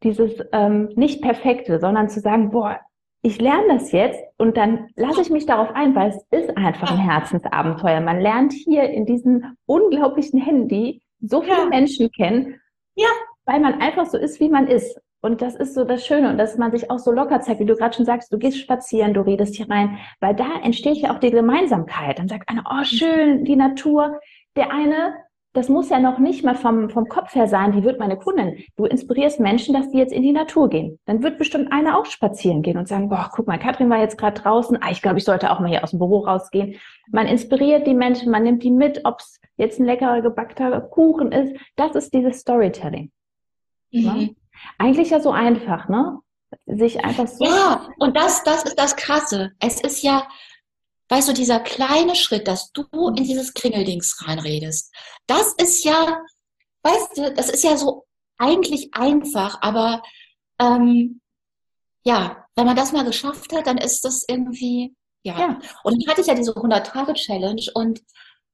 dieses 0.02 0.32
ähm, 0.52 0.90
nicht 0.96 1.22
perfekte, 1.22 1.78
sondern 1.78 2.08
zu 2.08 2.20
sagen, 2.20 2.50
boah, 2.50 2.80
ich 3.22 3.40
lerne 3.40 3.74
das 3.74 3.92
jetzt 3.92 4.22
und 4.38 4.56
dann 4.56 4.88
lasse 4.96 5.20
ich 5.20 5.30
mich 5.30 5.44
darauf 5.44 5.70
ein, 5.74 5.94
weil 5.94 6.10
es 6.10 6.26
ist 6.30 6.56
einfach 6.56 6.90
ein 6.90 6.98
Herzensabenteuer. 6.98 8.00
Man 8.00 8.20
lernt 8.20 8.52
hier 8.52 8.84
in 8.84 9.04
diesem 9.04 9.56
unglaublichen 9.66 10.40
Handy 10.40 11.02
so 11.20 11.42
viele 11.42 11.58
ja. 11.58 11.66
Menschen 11.66 12.10
kennen, 12.12 12.60
ja. 12.94 13.08
Weil 13.50 13.60
man 13.60 13.80
einfach 13.80 14.06
so 14.06 14.16
ist, 14.16 14.38
wie 14.38 14.48
man 14.48 14.68
ist. 14.68 15.00
Und 15.22 15.42
das 15.42 15.56
ist 15.56 15.74
so 15.74 15.84
das 15.84 16.06
Schöne 16.06 16.30
und 16.30 16.38
dass 16.38 16.56
man 16.56 16.70
sich 16.70 16.90
auch 16.90 16.98
so 16.98 17.10
locker 17.10 17.40
zeigt, 17.40 17.60
wie 17.60 17.66
du 17.66 17.74
gerade 17.74 17.94
schon 17.94 18.06
sagst, 18.06 18.32
du 18.32 18.38
gehst 18.38 18.58
spazieren, 18.58 19.12
du 19.12 19.20
redest 19.20 19.56
hier 19.56 19.68
rein, 19.68 19.98
weil 20.20 20.34
da 20.34 20.60
entsteht 20.62 20.98
ja 20.98 21.12
auch 21.12 21.18
die 21.18 21.30
Gemeinsamkeit. 21.30 22.18
Dann 22.18 22.28
sagt 22.28 22.48
einer, 22.48 22.64
oh 22.70 22.84
schön, 22.84 23.44
die 23.44 23.56
Natur. 23.56 24.20
Der 24.56 24.72
eine 24.72 25.14
das 25.52 25.68
muss 25.68 25.88
ja 25.88 25.98
noch 25.98 26.20
nicht 26.20 26.44
mal 26.44 26.54
vom, 26.54 26.90
vom 26.90 27.08
Kopf 27.08 27.34
her 27.34 27.48
sein, 27.48 27.74
wie 27.74 27.82
wird 27.82 27.98
meine 27.98 28.16
Kundin. 28.16 28.62
Du 28.76 28.84
inspirierst 28.84 29.40
Menschen, 29.40 29.74
dass 29.74 29.90
die 29.90 29.98
jetzt 29.98 30.12
in 30.12 30.22
die 30.22 30.32
Natur 30.32 30.68
gehen. 30.68 31.00
Dann 31.06 31.24
wird 31.24 31.38
bestimmt 31.38 31.72
einer 31.72 31.98
auch 31.98 32.06
spazieren 32.06 32.62
gehen 32.62 32.78
und 32.78 32.86
sagen, 32.86 33.08
boah, 33.08 33.30
guck 33.34 33.48
mal, 33.48 33.58
Katrin 33.58 33.90
war 33.90 33.98
jetzt 33.98 34.16
gerade 34.16 34.40
draußen. 34.40 34.78
Ah, 34.80 34.92
ich 34.92 35.02
glaube, 35.02 35.18
ich 35.18 35.24
sollte 35.24 35.50
auch 35.50 35.58
mal 35.58 35.68
hier 35.68 35.82
aus 35.82 35.90
dem 35.90 35.98
Büro 35.98 36.20
rausgehen. 36.20 36.76
Man 37.10 37.26
inspiriert 37.26 37.86
die 37.88 37.94
Menschen, 37.94 38.30
man 38.30 38.44
nimmt 38.44 38.62
die 38.62 38.70
mit, 38.70 39.00
ob 39.04 39.18
es 39.18 39.40
jetzt 39.56 39.80
ein 39.80 39.86
leckerer 39.86 40.22
gebackter 40.22 40.80
Kuchen 40.82 41.32
ist. 41.32 41.56
Das 41.74 41.96
ist 41.96 42.14
dieses 42.14 42.38
Storytelling. 42.38 43.10
Mhm. 43.92 44.04
Ja? 44.20 44.28
Eigentlich 44.78 45.10
ja 45.10 45.20
so 45.20 45.30
einfach, 45.30 45.88
ne? 45.88 46.18
Sich 46.66 47.04
einfach 47.04 47.28
so. 47.28 47.44
Ja, 47.44 47.88
und 47.98 48.16
das, 48.16 48.42
das 48.44 48.64
ist 48.64 48.78
das 48.78 48.96
Krasse. 48.96 49.52
Es 49.60 49.80
ist 49.80 50.02
ja, 50.02 50.28
weißt 51.08 51.28
du, 51.28 51.32
dieser 51.32 51.60
kleine 51.60 52.14
Schritt, 52.14 52.48
dass 52.48 52.72
du 52.72 52.84
in 53.08 53.24
dieses 53.24 53.54
Kringeldings 53.54 54.26
reinredest, 54.26 54.92
das 55.26 55.54
ist 55.54 55.84
ja, 55.84 56.22
weißt 56.82 57.18
du, 57.18 57.32
das 57.34 57.50
ist 57.50 57.64
ja 57.64 57.76
so 57.76 58.06
eigentlich 58.38 58.94
einfach, 58.94 59.58
aber 59.60 60.02
ähm, 60.58 61.20
ja, 62.04 62.44
wenn 62.56 62.66
man 62.66 62.76
das 62.76 62.92
mal 62.92 63.04
geschafft 63.04 63.52
hat, 63.52 63.66
dann 63.66 63.78
ist 63.78 64.04
das 64.04 64.24
irgendwie, 64.28 64.94
ja. 65.22 65.38
ja. 65.38 65.58
Und 65.84 66.02
dann 66.02 66.10
hatte 66.10 66.22
ich 66.22 66.26
ja 66.26 66.34
diese 66.34 66.52
100-Tage-Challenge 66.52 67.62
und 67.74 68.00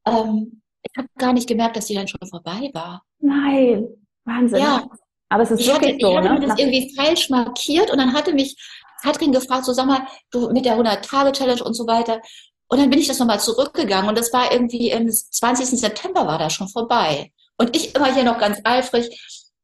ähm, 0.06 0.62
ich 0.82 0.96
habe 0.96 1.08
gar 1.18 1.32
nicht 1.32 1.48
gemerkt, 1.48 1.76
dass 1.76 1.86
die 1.86 1.94
dann 1.94 2.08
schon 2.08 2.26
vorbei 2.28 2.70
war. 2.72 3.04
Nein, 3.18 3.88
Wahnsinn. 4.24 4.60
Ja. 4.60 4.86
Aber 5.28 5.42
es 5.42 5.50
ist 5.50 5.60
ich 5.60 5.66
wirklich 5.66 5.94
hatte, 5.94 6.00
so, 6.00 6.10
ich 6.10 6.16
hatte 6.16 6.28
ne? 6.28 6.40
mir 6.40 6.46
das 6.46 6.58
irgendwie 6.58 6.94
falsch 6.94 7.30
markiert 7.30 7.90
und 7.90 7.98
dann 7.98 8.12
hatte 8.14 8.32
mich 8.32 8.56
Katrin 9.02 9.32
gefragt, 9.32 9.64
so 9.64 9.72
sag 9.72 9.86
mal, 9.86 10.06
du 10.30 10.50
mit 10.50 10.64
der 10.64 10.78
100-Tage-Challenge 10.78 11.62
und 11.62 11.74
so 11.74 11.86
weiter. 11.86 12.20
Und 12.68 12.80
dann 12.80 12.90
bin 12.90 12.98
ich 12.98 13.06
das 13.06 13.18
nochmal 13.18 13.40
zurückgegangen 13.40 14.08
und 14.08 14.18
das 14.18 14.32
war 14.32 14.50
irgendwie 14.50 14.90
im 14.90 15.08
20. 15.08 15.78
September 15.78 16.26
war 16.26 16.38
da 16.38 16.50
schon 16.50 16.68
vorbei. 16.68 17.32
Und 17.56 17.76
ich 17.76 17.94
immer 17.94 18.12
hier 18.12 18.24
noch 18.24 18.38
ganz 18.38 18.60
eifrig. 18.64 19.08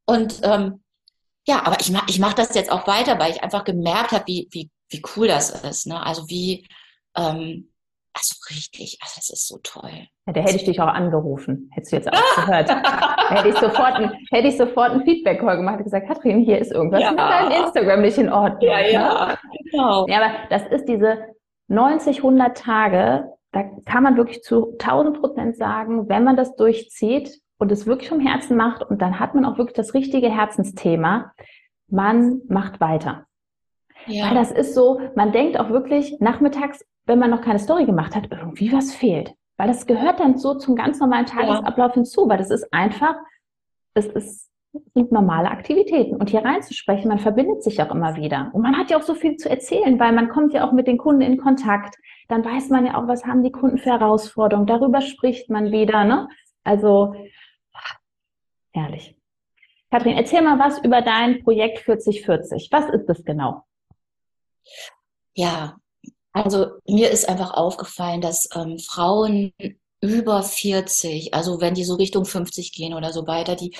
Und 0.06 0.40
ähm, 0.42 0.82
ja, 1.46 1.64
aber 1.66 1.80
ich 1.80 1.90
mache 1.90 2.06
ich 2.08 2.18
mach 2.18 2.34
das 2.34 2.54
jetzt 2.54 2.70
auch 2.70 2.86
weiter, 2.86 3.18
weil 3.18 3.32
ich 3.32 3.42
einfach 3.42 3.64
gemerkt 3.64 4.12
habe, 4.12 4.24
wie, 4.26 4.48
wie, 4.52 4.70
wie 4.88 5.02
cool 5.16 5.26
das 5.26 5.50
ist. 5.50 5.86
Ne? 5.86 6.00
Also 6.00 6.28
wie, 6.28 6.66
ähm, 7.16 7.71
also 8.14 8.34
richtig, 8.50 8.98
also 9.00 9.14
das 9.16 9.30
ist 9.30 9.48
so 9.48 9.58
toll. 9.62 9.90
Ja, 10.26 10.32
da 10.32 10.40
hätte 10.40 10.56
ich 10.56 10.64
dich 10.64 10.80
auch 10.80 10.88
angerufen, 10.88 11.70
hättest 11.72 11.92
du 11.92 11.96
jetzt 11.96 12.12
auch 12.12 12.36
gehört. 12.36 12.70
hätte 13.30 13.48
ich 13.48 13.56
sofort 13.56 13.94
ein, 13.94 14.12
hätte 14.30 14.48
ich 14.48 14.56
sofort 14.56 14.92
ein 14.92 15.02
Feedback-Call 15.04 15.56
gemacht 15.56 15.78
und 15.78 15.84
gesagt, 15.84 16.06
Katrin, 16.06 16.40
hier 16.40 16.58
ist 16.58 16.72
irgendwas 16.72 17.00
ja. 17.00 17.10
mit 17.10 17.20
deinem 17.20 17.64
Instagram 17.64 18.00
nicht 18.02 18.18
in 18.18 18.30
Ordnung. 18.30 18.70
Ja, 18.70 18.80
ja, 18.80 19.26
ne? 19.26 19.38
genau. 19.70 20.06
Ja, 20.08 20.16
aber 20.18 20.32
das 20.50 20.66
ist 20.66 20.86
diese 20.86 21.18
90, 21.68 22.18
100 22.18 22.56
Tage, 22.56 23.32
da 23.52 23.64
kann 23.86 24.02
man 24.02 24.16
wirklich 24.16 24.42
zu 24.42 24.72
1000 24.78 25.20
Prozent 25.20 25.56
sagen, 25.56 26.08
wenn 26.08 26.24
man 26.24 26.36
das 26.36 26.54
durchzieht 26.56 27.40
und 27.58 27.72
es 27.72 27.86
wirklich 27.86 28.08
vom 28.08 28.20
Herzen 28.20 28.56
macht 28.56 28.82
und 28.82 29.00
dann 29.00 29.20
hat 29.20 29.34
man 29.34 29.44
auch 29.44 29.56
wirklich 29.56 29.76
das 29.76 29.94
richtige 29.94 30.30
Herzensthema, 30.30 31.32
man 31.88 32.42
macht 32.48 32.80
weiter. 32.80 33.26
Ja. 34.06 34.26
Weil 34.26 34.34
das 34.34 34.50
ist 34.50 34.74
so, 34.74 35.00
man 35.14 35.32
denkt 35.32 35.58
auch 35.58 35.70
wirklich 35.70 36.16
nachmittags, 36.20 36.84
wenn 37.06 37.18
man 37.18 37.30
noch 37.30 37.42
keine 37.42 37.58
Story 37.58 37.84
gemacht 37.84 38.14
hat, 38.14 38.28
irgendwie 38.30 38.72
was 38.72 38.94
fehlt. 38.94 39.34
Weil 39.56 39.68
das 39.68 39.86
gehört 39.86 40.20
dann 40.20 40.38
so 40.38 40.54
zum 40.54 40.76
ganz 40.76 40.98
normalen 41.00 41.26
Tagesablauf 41.26 41.90
ja. 41.90 41.94
hinzu, 41.94 42.28
weil 42.28 42.38
das 42.38 42.50
ist 42.50 42.72
einfach, 42.72 43.16
es 43.94 44.06
ist 44.06 44.52
sind 44.94 45.12
normale 45.12 45.50
Aktivitäten. 45.50 46.16
Und 46.16 46.30
hier 46.30 46.44
reinzusprechen, 46.44 47.08
man 47.08 47.18
verbindet 47.18 47.62
sich 47.62 47.82
auch 47.82 47.90
immer 47.90 48.16
wieder. 48.16 48.50
Und 48.54 48.62
man 48.62 48.76
hat 48.76 48.90
ja 48.90 48.96
auch 48.96 49.02
so 49.02 49.14
viel 49.14 49.36
zu 49.36 49.50
erzählen, 49.50 49.98
weil 50.00 50.12
man 50.12 50.28
kommt 50.28 50.54
ja 50.54 50.66
auch 50.66 50.72
mit 50.72 50.86
den 50.86 50.98
Kunden 50.98 51.20
in 51.20 51.36
Kontakt. 51.36 51.96
Dann 52.28 52.44
weiß 52.44 52.70
man 52.70 52.86
ja 52.86 52.96
auch, 52.96 53.06
was 53.06 53.26
haben 53.26 53.42
die 53.42 53.52
Kunden 53.52 53.78
für 53.78 53.90
Herausforderungen. 53.90 54.66
Darüber 54.66 55.00
spricht 55.00 55.50
man 55.50 55.70
wieder. 55.72 56.04
Ne? 56.04 56.28
Also 56.64 57.14
herrlich. 58.72 59.16
Kathrin, 59.90 60.16
erzähl 60.16 60.40
mal 60.40 60.58
was 60.58 60.82
über 60.82 61.02
dein 61.02 61.42
Projekt 61.42 61.80
4040. 61.80 62.70
Was 62.72 62.88
ist 62.88 63.06
das 63.06 63.22
genau? 63.24 63.64
Ja, 65.34 65.76
also 66.32 66.66
mir 66.86 67.10
ist 67.10 67.28
einfach 67.28 67.52
aufgefallen, 67.54 68.20
dass 68.20 68.48
ähm, 68.54 68.78
Frauen 68.78 69.52
über 70.00 70.42
40, 70.42 71.34
also 71.34 71.60
wenn 71.60 71.74
die 71.74 71.84
so 71.84 71.94
Richtung 71.94 72.24
50 72.24 72.72
gehen 72.72 72.94
oder 72.94 73.12
so 73.12 73.26
weiter, 73.26 73.54
die 73.54 73.74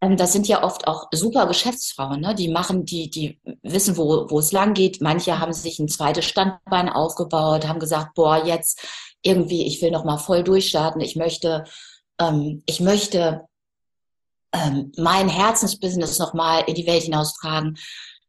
ähm, 0.00 0.16
das 0.16 0.32
sind 0.32 0.46
ja 0.48 0.62
oft 0.62 0.86
auch 0.86 1.08
super 1.12 1.46
Geschäftsfrauen, 1.46 2.20
ne? 2.20 2.34
die 2.34 2.48
machen, 2.48 2.84
die, 2.84 3.08
die 3.10 3.40
wissen, 3.62 3.96
wo, 3.96 4.28
wo 4.28 4.38
es 4.38 4.52
lang 4.52 4.74
geht. 4.74 5.00
Manche 5.00 5.38
haben 5.38 5.52
sich 5.52 5.78
ein 5.78 5.88
zweites 5.88 6.26
Standbein 6.26 6.88
aufgebaut, 6.88 7.66
haben 7.66 7.80
gesagt, 7.80 8.14
boah, 8.14 8.44
jetzt 8.44 8.86
irgendwie, 9.22 9.66
ich 9.66 9.80
will 9.82 9.90
noch 9.90 10.04
mal 10.04 10.18
voll 10.18 10.44
durchstarten. 10.44 11.00
Ich 11.00 11.16
möchte, 11.16 11.64
ähm, 12.20 12.62
ich 12.66 12.80
möchte 12.80 13.46
ähm, 14.52 14.92
mein 14.96 15.28
Herzensbusiness 15.28 16.18
noch 16.18 16.34
mal 16.34 16.60
in 16.66 16.74
die 16.74 16.86
Welt 16.86 17.04
hinaustragen. 17.04 17.78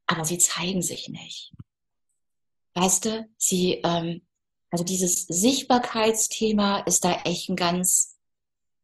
Aber 0.08 0.24
sie 0.24 0.38
zeigen 0.38 0.82
sich 0.82 1.10
nicht. 1.10 1.52
Weißt 2.78 3.06
du, 3.06 3.28
sie, 3.38 3.82
ähm, 3.84 4.22
also 4.70 4.84
dieses 4.84 5.26
Sichtbarkeitsthema 5.26 6.82
ist 6.82 7.04
da 7.04 7.22
echt 7.24 7.50
ein 7.50 7.56
ganz 7.56 8.20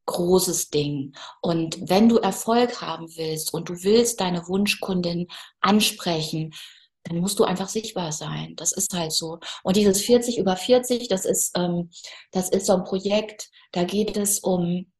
großes 0.07 0.71
Ding. 0.71 1.13
Und 1.41 1.77
wenn 1.89 2.09
du 2.09 2.17
Erfolg 2.17 2.81
haben 2.81 3.07
willst 3.15 3.53
und 3.53 3.69
du 3.69 3.83
willst 3.83 4.19
deine 4.19 4.47
Wunschkundin 4.47 5.27
ansprechen, 5.61 6.55
dann 7.03 7.19
musst 7.19 7.37
du 7.37 7.43
einfach 7.43 7.69
sichtbar 7.69 8.11
sein. 8.11 8.55
Das 8.55 8.71
ist 8.71 8.93
halt 8.93 9.11
so. 9.11 9.37
Und 9.61 9.75
dieses 9.75 10.01
40 10.01 10.39
über 10.39 10.55
40, 10.55 11.07
das 11.07 11.25
ist, 11.25 11.55
ähm, 11.55 11.91
das 12.31 12.49
ist 12.49 12.65
so 12.65 12.73
ein 12.73 12.85
Projekt, 12.85 13.51
da 13.73 13.83
geht 13.83 14.17
es 14.17 14.39
um, 14.39 14.91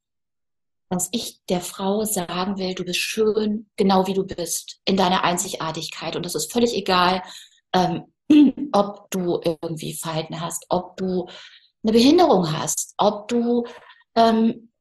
dass 0.90 1.10
ich 1.12 1.40
der 1.50 1.62
Frau 1.62 2.04
sagen 2.06 2.60
will, 2.60 2.76
du 2.76 2.86
bist 2.86 3.00
schön, 3.00 3.72
genau 3.76 4.06
wie 4.06 4.14
du 4.14 4.24
bist, 4.24 4.82
in 4.86 4.98
deiner 4.98 5.24
Einzigartigkeit. 5.24 6.16
Und 6.16 6.28
das 6.28 6.36
ist 6.36 6.52
völlig 6.52 6.76
egal, 6.76 7.24
ähm, 7.74 8.13
ob 8.72 9.10
du 9.12 9.40
irgendwie 9.44 9.94
Verhalten 9.94 10.40
hast, 10.40 10.66
ob 10.70 10.98
du 10.98 11.28
eine 11.84 11.92
Behinderung 11.92 12.52
hast, 12.52 12.94
ob 12.98 13.28
du 13.28 13.66
ähm, 14.16 14.72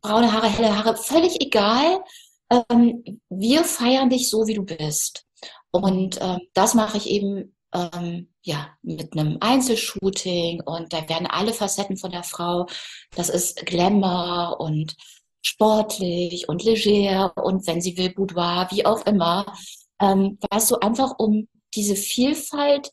braune 0.00 0.32
Haare, 0.32 0.48
helle 0.48 0.76
Haare, 0.76 0.96
völlig 0.96 1.40
egal. 1.40 2.02
Ähm, 2.50 3.20
wir 3.28 3.64
feiern 3.64 4.10
dich 4.10 4.28
so, 4.28 4.46
wie 4.46 4.54
du 4.54 4.64
bist. 4.64 5.24
Und 5.70 6.18
ähm, 6.20 6.40
das 6.54 6.74
mache 6.74 6.96
ich 6.96 7.08
eben 7.08 7.54
ähm, 7.72 8.28
ja 8.42 8.68
mit 8.82 9.12
einem 9.12 9.38
Einzelshooting 9.40 10.62
und 10.62 10.92
da 10.92 11.08
werden 11.08 11.26
alle 11.26 11.52
Facetten 11.52 11.96
von 11.96 12.10
der 12.10 12.24
Frau. 12.24 12.66
Das 13.14 13.28
ist 13.28 13.64
Glamour 13.66 14.58
und 14.58 14.96
sportlich 15.42 16.48
und 16.48 16.64
leger 16.64 17.32
und 17.36 17.66
wenn 17.66 17.80
sie 17.80 17.96
will 17.96 18.12
Boudoir, 18.12 18.68
wie 18.70 18.84
auch 18.84 19.06
immer. 19.06 19.46
Ähm, 20.00 20.38
weißt 20.50 20.70
du, 20.72 20.76
einfach 20.76 21.18
um 21.18 21.46
diese 21.74 21.96
Vielfalt 21.96 22.90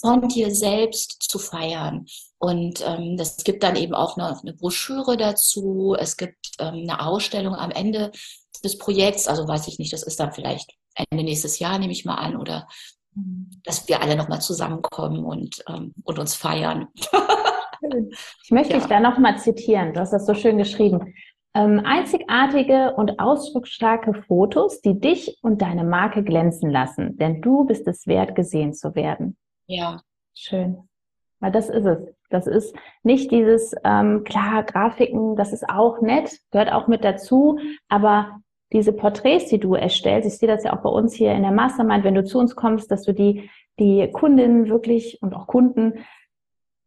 von 0.00 0.28
dir 0.28 0.54
selbst 0.54 1.22
zu 1.22 1.38
feiern. 1.38 2.06
Und 2.38 2.84
ähm, 2.86 3.16
das 3.16 3.38
gibt 3.38 3.62
dann 3.62 3.76
eben 3.76 3.94
auch 3.94 4.16
eine, 4.16 4.38
eine 4.38 4.52
Broschüre 4.52 5.16
dazu. 5.16 5.96
Es 5.98 6.16
gibt 6.16 6.52
ähm, 6.58 6.86
eine 6.88 7.04
Ausstellung 7.04 7.54
am 7.54 7.70
Ende 7.70 8.12
des 8.62 8.78
Projekts. 8.78 9.26
Also 9.26 9.48
weiß 9.48 9.66
ich 9.68 9.78
nicht, 9.78 9.92
das 9.92 10.02
ist 10.02 10.20
dann 10.20 10.32
vielleicht 10.32 10.74
Ende 10.94 11.24
nächstes 11.24 11.58
Jahr, 11.58 11.78
nehme 11.78 11.92
ich 11.92 12.04
mal 12.04 12.16
an, 12.16 12.36
oder 12.36 12.68
dass 13.64 13.88
wir 13.88 14.00
alle 14.02 14.16
nochmal 14.16 14.40
zusammenkommen 14.40 15.24
und, 15.24 15.64
ähm, 15.68 15.92
und 16.04 16.18
uns 16.18 16.34
feiern. 16.34 16.88
ich 18.42 18.50
möchte 18.50 18.74
ja. 18.74 18.78
dich 18.78 18.88
da 18.88 19.00
nochmal 19.00 19.38
zitieren. 19.38 19.92
Du 19.92 20.00
hast 20.00 20.12
das 20.12 20.26
so 20.26 20.34
schön 20.34 20.58
geschrieben. 20.58 21.14
Ähm, 21.58 21.82
einzigartige 21.84 22.94
und 22.94 23.18
ausdrucksstarke 23.18 24.14
Fotos, 24.14 24.80
die 24.80 25.00
dich 25.00 25.38
und 25.42 25.60
deine 25.60 25.82
Marke 25.82 26.22
glänzen 26.22 26.70
lassen, 26.70 27.16
denn 27.16 27.42
du 27.42 27.64
bist 27.64 27.88
es 27.88 28.06
wert, 28.06 28.36
gesehen 28.36 28.74
zu 28.74 28.94
werden. 28.94 29.36
Ja. 29.66 30.00
Schön. 30.34 30.88
Weil 31.40 31.50
das 31.50 31.68
ist 31.68 31.84
es. 31.84 31.98
Das 32.30 32.46
ist 32.46 32.76
nicht 33.02 33.32
dieses, 33.32 33.74
ähm, 33.84 34.22
klar, 34.22 34.62
Grafiken, 34.62 35.34
das 35.34 35.52
ist 35.52 35.68
auch 35.68 36.00
nett, 36.02 36.38
gehört 36.50 36.70
auch 36.70 36.86
mit 36.86 37.02
dazu, 37.02 37.58
aber 37.88 38.38
diese 38.70 38.92
Porträts, 38.92 39.46
die 39.46 39.58
du 39.58 39.74
erstellst, 39.74 40.28
ich 40.28 40.36
sehe 40.36 40.48
das 40.48 40.62
ja 40.62 40.76
auch 40.76 40.82
bei 40.82 40.90
uns 40.90 41.14
hier 41.14 41.32
in 41.32 41.42
der 41.42 41.52
Mastermind, 41.52 42.04
wenn 42.04 42.14
du 42.14 42.22
zu 42.22 42.38
uns 42.38 42.54
kommst, 42.54 42.90
dass 42.90 43.02
du 43.02 43.14
die, 43.14 43.48
die 43.78 44.10
Kundinnen 44.12 44.68
wirklich 44.68 45.22
und 45.22 45.34
auch 45.34 45.46
Kunden, 45.46 46.04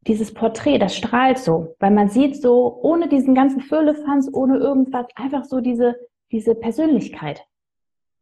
dieses 0.08 0.34
Porträt, 0.34 0.80
das 0.80 0.96
strahlt 0.96 1.38
so, 1.38 1.76
weil 1.80 1.92
man 1.92 2.10
sieht 2.10 2.42
so, 2.42 2.80
ohne 2.82 3.08
diesen 3.08 3.36
ganzen 3.36 3.62
Firlefanz, 3.62 4.30
ohne 4.32 4.58
irgendwas, 4.58 5.06
einfach 5.16 5.44
so 5.44 5.62
diese, 5.62 5.96
diese 6.32 6.56
Persönlichkeit. 6.56 7.44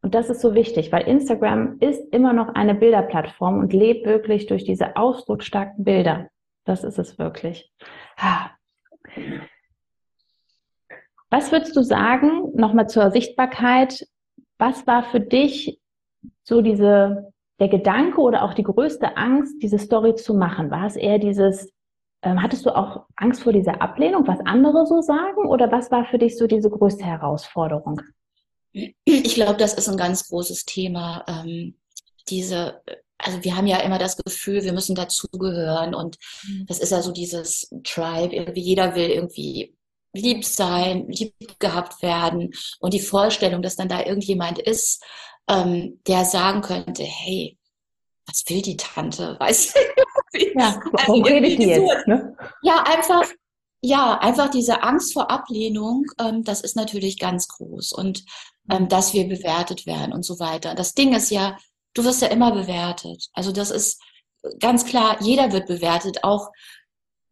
Und 0.02 0.14
das 0.14 0.30
ist 0.30 0.40
so 0.40 0.54
wichtig, 0.54 0.92
weil 0.92 1.06
Instagram 1.06 1.78
ist 1.80 2.02
immer 2.12 2.32
noch 2.32 2.48
eine 2.54 2.74
Bilderplattform 2.74 3.58
und 3.58 3.72
lebt 3.72 4.06
wirklich 4.06 4.46
durch 4.46 4.64
diese 4.64 4.96
ausdrucksstarken 4.96 5.84
Bilder. 5.84 6.28
Das 6.64 6.84
ist 6.84 6.98
es 6.98 7.18
wirklich. 7.18 7.70
Was 11.30 11.52
würdest 11.52 11.76
du 11.76 11.82
sagen, 11.82 12.50
nochmal 12.54 12.88
zur 12.88 13.10
Sichtbarkeit, 13.10 14.06
was 14.58 14.86
war 14.86 15.02
für 15.04 15.20
dich 15.20 15.80
so 16.42 16.60
diese, 16.60 17.32
der 17.60 17.68
Gedanke 17.68 18.20
oder 18.20 18.42
auch 18.42 18.54
die 18.54 18.62
größte 18.62 19.16
Angst, 19.16 19.62
diese 19.62 19.78
Story 19.78 20.14
zu 20.14 20.34
machen? 20.34 20.70
War 20.70 20.86
es 20.86 20.96
eher 20.96 21.18
dieses, 21.18 21.70
ähm, 22.22 22.42
hattest 22.42 22.64
du 22.66 22.74
auch 22.74 23.06
Angst 23.16 23.42
vor 23.42 23.52
dieser 23.52 23.80
Ablehnung, 23.82 24.26
was 24.26 24.40
andere 24.44 24.86
so 24.86 25.02
sagen? 25.02 25.46
Oder 25.46 25.70
was 25.70 25.90
war 25.90 26.06
für 26.06 26.18
dich 26.18 26.36
so 26.38 26.46
diese 26.46 26.70
größte 26.70 27.04
Herausforderung? 27.04 28.00
Ich 28.72 29.34
glaube, 29.34 29.58
das 29.58 29.74
ist 29.74 29.88
ein 29.88 29.96
ganz 29.96 30.28
großes 30.28 30.64
Thema. 30.64 31.24
Ähm, 31.28 31.76
diese, 32.28 32.80
also 33.18 33.42
wir 33.44 33.56
haben 33.56 33.66
ja 33.66 33.78
immer 33.78 33.98
das 33.98 34.16
Gefühl, 34.16 34.64
wir 34.64 34.72
müssen 34.72 34.94
dazugehören 34.94 35.94
und 35.94 36.16
mhm. 36.46 36.66
das 36.66 36.78
ist 36.78 36.92
ja 36.92 37.02
so 37.02 37.12
dieses 37.12 37.68
Tribe, 37.84 38.34
irgendwie 38.34 38.60
jeder 38.60 38.94
will 38.94 39.10
irgendwie 39.10 39.76
lieb 40.12 40.44
sein, 40.44 41.08
lieb 41.08 41.34
gehabt 41.58 42.02
werden 42.02 42.52
und 42.80 42.94
die 42.94 43.00
Vorstellung, 43.00 43.62
dass 43.62 43.76
dann 43.76 43.88
da 43.88 44.04
irgendjemand 44.04 44.58
ist, 44.58 45.04
ähm, 45.48 46.00
der 46.06 46.24
sagen 46.24 46.60
könnte, 46.60 47.02
hey, 47.02 47.58
was 48.26 48.44
will 48.48 48.62
die 48.62 48.76
Tante? 48.76 49.36
Weißt 49.40 49.74
du? 49.74 50.38
Ja, 50.54 50.80
warum 50.92 51.22
also 51.22 51.34
redet 51.34 51.58
die 51.58 51.64
jetzt? 51.64 52.06
Ne? 52.06 52.36
Ja, 52.62 52.84
einfach, 52.84 53.28
ja, 53.82 54.18
einfach 54.18 54.50
diese 54.50 54.82
Angst 54.82 55.12
vor 55.12 55.30
Ablehnung, 55.30 56.04
ähm, 56.20 56.44
das 56.44 56.60
ist 56.60 56.76
natürlich 56.76 57.18
ganz 57.18 57.48
groß 57.48 57.92
und 57.92 58.24
ähm, 58.70 58.88
dass 58.88 59.12
wir 59.12 59.26
bewertet 59.26 59.86
werden 59.86 60.12
und 60.12 60.24
so 60.24 60.38
weiter. 60.38 60.74
Das 60.74 60.94
Ding 60.94 61.14
ist 61.14 61.30
ja, 61.30 61.56
du 61.94 62.04
wirst 62.04 62.22
ja 62.22 62.28
immer 62.28 62.52
bewertet. 62.52 63.28
Also 63.32 63.52
das 63.52 63.70
ist 63.70 64.00
ganz 64.60 64.84
klar, 64.84 65.16
jeder 65.20 65.52
wird 65.52 65.66
bewertet, 65.66 66.22
auch, 66.22 66.50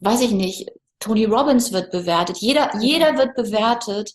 weiß 0.00 0.20
ich 0.22 0.32
nicht, 0.32 0.68
Tony 1.00 1.24
Robbins 1.24 1.72
wird 1.72 1.92
bewertet, 1.92 2.38
jeder, 2.38 2.76
jeder 2.80 3.16
wird 3.16 3.34
bewertet. 3.36 4.14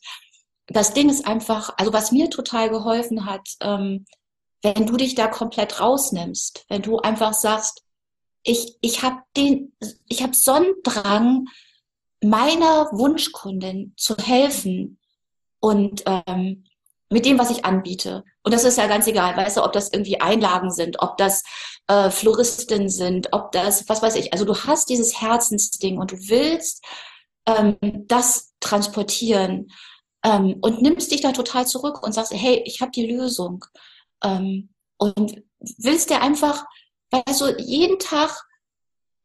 Das 0.67 0.93
Ding 0.93 1.09
ist 1.09 1.27
einfach, 1.27 1.73
also 1.77 1.91
was 1.93 2.11
mir 2.11 2.29
total 2.29 2.69
geholfen 2.69 3.25
hat, 3.25 3.47
ähm, 3.61 4.05
wenn 4.61 4.85
du 4.85 4.95
dich 4.95 5.15
da 5.15 5.27
komplett 5.27 5.81
rausnimmst, 5.81 6.65
wenn 6.69 6.81
du 6.81 6.99
einfach 6.99 7.33
sagst, 7.33 7.83
ich, 8.43 8.77
ich 8.81 9.03
habe 9.03 9.17
den, 9.35 9.73
ich 10.07 10.23
habe 10.23 10.33
Sonnendrang, 10.33 11.47
meiner 12.21 12.89
Wunschkundin 12.91 13.93
zu 13.97 14.15
helfen 14.15 14.99
und 15.59 16.03
ähm, 16.05 16.65
mit 17.09 17.25
dem, 17.25 17.37
was 17.37 17.51
ich 17.51 17.65
anbiete. 17.65 18.23
Und 18.43 18.53
das 18.53 18.63
ist 18.63 18.77
ja 18.77 18.87
ganz 18.87 19.07
egal, 19.07 19.35
weißt 19.37 19.57
du, 19.57 19.63
ob 19.63 19.73
das 19.73 19.91
irgendwie 19.91 20.19
Einlagen 20.19 20.71
sind, 20.71 21.01
ob 21.01 21.17
das 21.17 21.43
äh, 21.87 22.09
Floristen 22.09 22.89
sind, 22.89 23.29
ob 23.31 23.51
das, 23.51 23.87
was 23.87 24.01
weiß 24.01 24.15
ich. 24.15 24.33
Also 24.33 24.45
du 24.45 24.55
hast 24.55 24.89
dieses 24.89 25.21
Herzensding 25.21 25.99
und 25.99 26.11
du 26.11 26.17
willst 26.17 26.83
ähm, 27.45 27.77
das 28.07 28.53
transportieren 28.59 29.67
ähm, 30.23 30.57
und 30.61 30.81
nimmst 30.81 31.11
dich 31.11 31.21
da 31.21 31.31
total 31.31 31.67
zurück 31.67 32.03
und 32.03 32.13
sagst, 32.13 32.33
hey, 32.33 32.63
ich 32.65 32.81
habe 32.81 32.91
die 32.91 33.05
Lösung. 33.05 33.65
Ähm, 34.23 34.69
und 34.97 35.43
willst 35.77 36.09
dir 36.09 36.21
einfach, 36.21 36.65
weißt 37.11 37.41
du, 37.41 37.57
jeden 37.59 37.99
Tag 37.99 38.45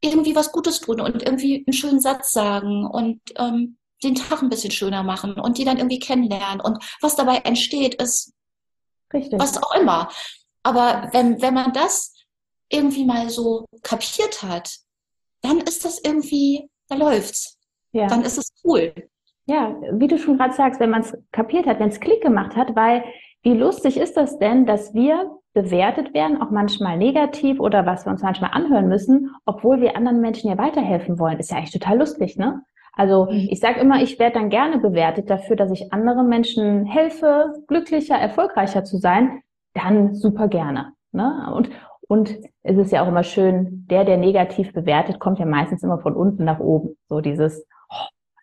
irgendwie 0.01 0.35
was 0.35 0.53
Gutes 0.53 0.81
tun 0.81 1.01
und 1.01 1.23
irgendwie 1.23 1.65
einen 1.67 1.73
schönen 1.73 2.01
Satz 2.01 2.33
sagen 2.33 2.87
und 2.87 3.21
ähm, 3.37 3.79
den 4.03 4.15
Tag 4.15 4.43
ein 4.43 4.49
bisschen 4.49 4.71
schöner 4.71 5.03
machen 5.03 5.35
und 5.35 5.59
die 5.59 5.65
dann 5.65 5.79
irgendwie 5.79 5.99
kennenlernen. 5.99 6.61
Und 6.61 6.83
was 7.01 7.17
dabei 7.17 7.39
entsteht, 7.39 7.95
ist 7.97 8.33
Richtig. 9.13 9.39
was 9.39 9.61
auch 9.63 9.75
immer. 9.75 10.09
Aber 10.63 11.09
wenn, 11.13 11.41
wenn 11.43 11.55
man 11.55 11.73
das 11.73 12.15
irgendwie 12.69 13.05
mal 13.05 13.31
so 13.31 13.67
kapiert 13.83 14.43
hat, 14.43 14.79
dann 15.41 15.61
ist 15.61 15.85
das 15.85 16.01
irgendwie, 16.01 16.69
da 16.89 16.97
läuft's. 16.97 17.59
Ja. 17.93 18.07
Dann 18.07 18.25
ist 18.25 18.39
es 18.39 18.53
cool. 18.65 18.93
Ja, 19.49 19.75
wie 19.93 20.09
du 20.09 20.19
schon 20.19 20.37
gerade 20.37 20.53
sagst, 20.53 20.79
wenn 20.79 20.91
man 20.91 21.01
es 21.01 21.17
kapiert 21.33 21.67
hat, 21.67 21.81
wenn 21.81 21.89
es 21.89 22.01
Klick 22.01 22.23
gemacht 22.23 22.55
hat, 22.55 22.77
weil 22.77 23.03
wie 23.43 23.55
lustig 23.55 23.99
ist 23.99 24.17
das 24.17 24.39
denn, 24.39 24.67
dass 24.67 24.93
wir 24.93 25.31
bewertet 25.55 26.13
werden, 26.13 26.43
auch 26.43 26.51
manchmal 26.51 26.99
negativ 26.99 27.59
oder 27.59 27.87
was 27.87 28.05
wir 28.05 28.13
uns 28.13 28.23
manchmal 28.23 28.51
anhören 28.53 28.89
müssen, 28.89 29.31
obwohl 29.47 29.81
wir 29.81 29.97
anderen 29.97 30.21
Menschen 30.21 30.51
ja 30.51 30.59
weiterhelfen 30.59 31.19
wollen. 31.19 31.39
Ist 31.39 31.51
ja 31.51 31.57
eigentlich 31.57 31.73
total 31.73 31.99
lustig, 31.99 32.37
ne? 32.37 32.63
Also 32.93 33.27
mhm. 33.31 33.49
ich 33.51 33.61
sage 33.61 33.81
immer, 33.81 34.03
ich 34.03 34.19
werde 34.19 34.39
dann 34.39 34.51
gerne 34.51 34.79
bewertet 34.79 35.31
dafür, 35.31 35.57
dass 35.57 35.71
ich 35.71 35.93
anderen 35.93 36.29
Menschen 36.29 36.85
helfe, 36.85 37.55
glücklicher, 37.69 38.17
erfolgreicher 38.17 38.85
zu 38.85 38.99
sein. 38.99 39.41
Dann 39.73 40.15
super 40.15 40.49
gerne. 40.49 40.93
Ne? 41.13 41.51
Und, 41.55 41.71
und 42.09 42.37
es 42.63 42.77
ist 42.77 42.93
ja 42.93 43.03
auch 43.03 43.09
immer 43.09 43.23
schön, 43.23 43.87
der, 43.89 44.05
der 44.05 44.17
negativ 44.17 44.73
bewertet, 44.73 45.21
kommt 45.21 45.39
ja 45.39 45.47
meistens 45.47 45.83
immer 45.85 46.01
von 46.01 46.15
unten 46.15 46.45
nach 46.45 46.59
oben. 46.59 46.97
So 47.09 47.21
dieses, 47.21 47.65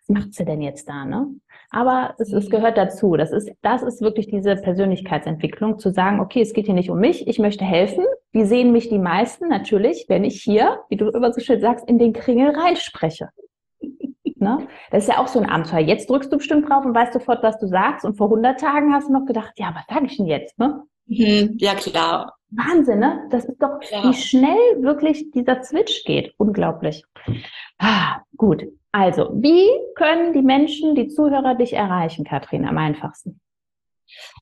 was 0.06 0.14
macht 0.14 0.34
sie 0.34 0.44
denn 0.44 0.62
jetzt 0.62 0.88
da? 0.88 1.04
Ne? 1.04 1.26
Aber 1.70 2.14
es, 2.18 2.32
es 2.32 2.50
gehört 2.50 2.78
dazu. 2.78 3.16
Das 3.16 3.32
ist, 3.32 3.50
das 3.62 3.82
ist 3.82 4.00
wirklich 4.00 4.28
diese 4.28 4.56
Persönlichkeitsentwicklung, 4.56 5.78
zu 5.78 5.90
sagen, 5.90 6.20
okay, 6.20 6.40
es 6.42 6.52
geht 6.52 6.66
hier 6.66 6.74
nicht 6.74 6.90
um 6.90 6.98
mich, 6.98 7.26
ich 7.26 7.38
möchte 7.38 7.64
helfen. 7.64 8.04
Wie 8.32 8.44
sehen 8.44 8.72
mich 8.72 8.88
die 8.88 8.98
meisten? 8.98 9.48
Natürlich, 9.48 10.06
wenn 10.08 10.24
ich 10.24 10.42
hier, 10.42 10.80
wie 10.88 10.96
du 10.96 11.08
immer 11.08 11.32
so 11.32 11.40
schön 11.40 11.60
sagst, 11.60 11.88
in 11.88 11.98
den 11.98 12.12
Kringel 12.12 12.50
reinspreche. 12.50 13.30
Ne? 14.38 14.68
Das 14.90 15.04
ist 15.04 15.08
ja 15.08 15.18
auch 15.18 15.28
so 15.28 15.40
ein 15.40 15.48
Abenteuer. 15.48 15.80
Jetzt 15.80 16.10
drückst 16.10 16.30
du 16.30 16.36
bestimmt 16.36 16.68
drauf 16.68 16.84
und 16.84 16.94
weißt 16.94 17.14
sofort, 17.14 17.42
was 17.42 17.58
du 17.58 17.66
sagst. 17.66 18.04
Und 18.04 18.18
vor 18.18 18.26
100 18.26 18.60
Tagen 18.60 18.92
hast 18.92 19.08
du 19.08 19.12
noch 19.14 19.24
gedacht, 19.24 19.54
ja, 19.56 19.74
was 19.74 19.86
sage 19.88 20.04
ich 20.04 20.18
denn 20.18 20.26
jetzt? 20.26 20.58
Ne? 20.58 20.82
Mhm, 21.06 21.56
ja, 21.56 21.74
klar. 21.74 22.36
Wahnsinn, 22.50 22.98
ne? 22.98 23.26
Das 23.30 23.46
ist 23.46 23.56
doch, 23.62 23.80
klar. 23.80 24.04
wie 24.04 24.12
schnell 24.12 24.82
wirklich 24.82 25.30
dieser 25.30 25.62
Switch 25.62 26.04
geht. 26.04 26.34
Unglaublich. 26.36 27.02
Ah, 27.78 28.20
gut. 28.36 28.66
Also, 28.98 29.28
wie 29.34 29.68
können 29.94 30.32
die 30.32 30.40
Menschen, 30.40 30.94
die 30.94 31.08
Zuhörer 31.08 31.54
dich 31.54 31.74
erreichen, 31.74 32.24
Kathrin, 32.24 32.64
am 32.64 32.78
einfachsten? 32.78 33.42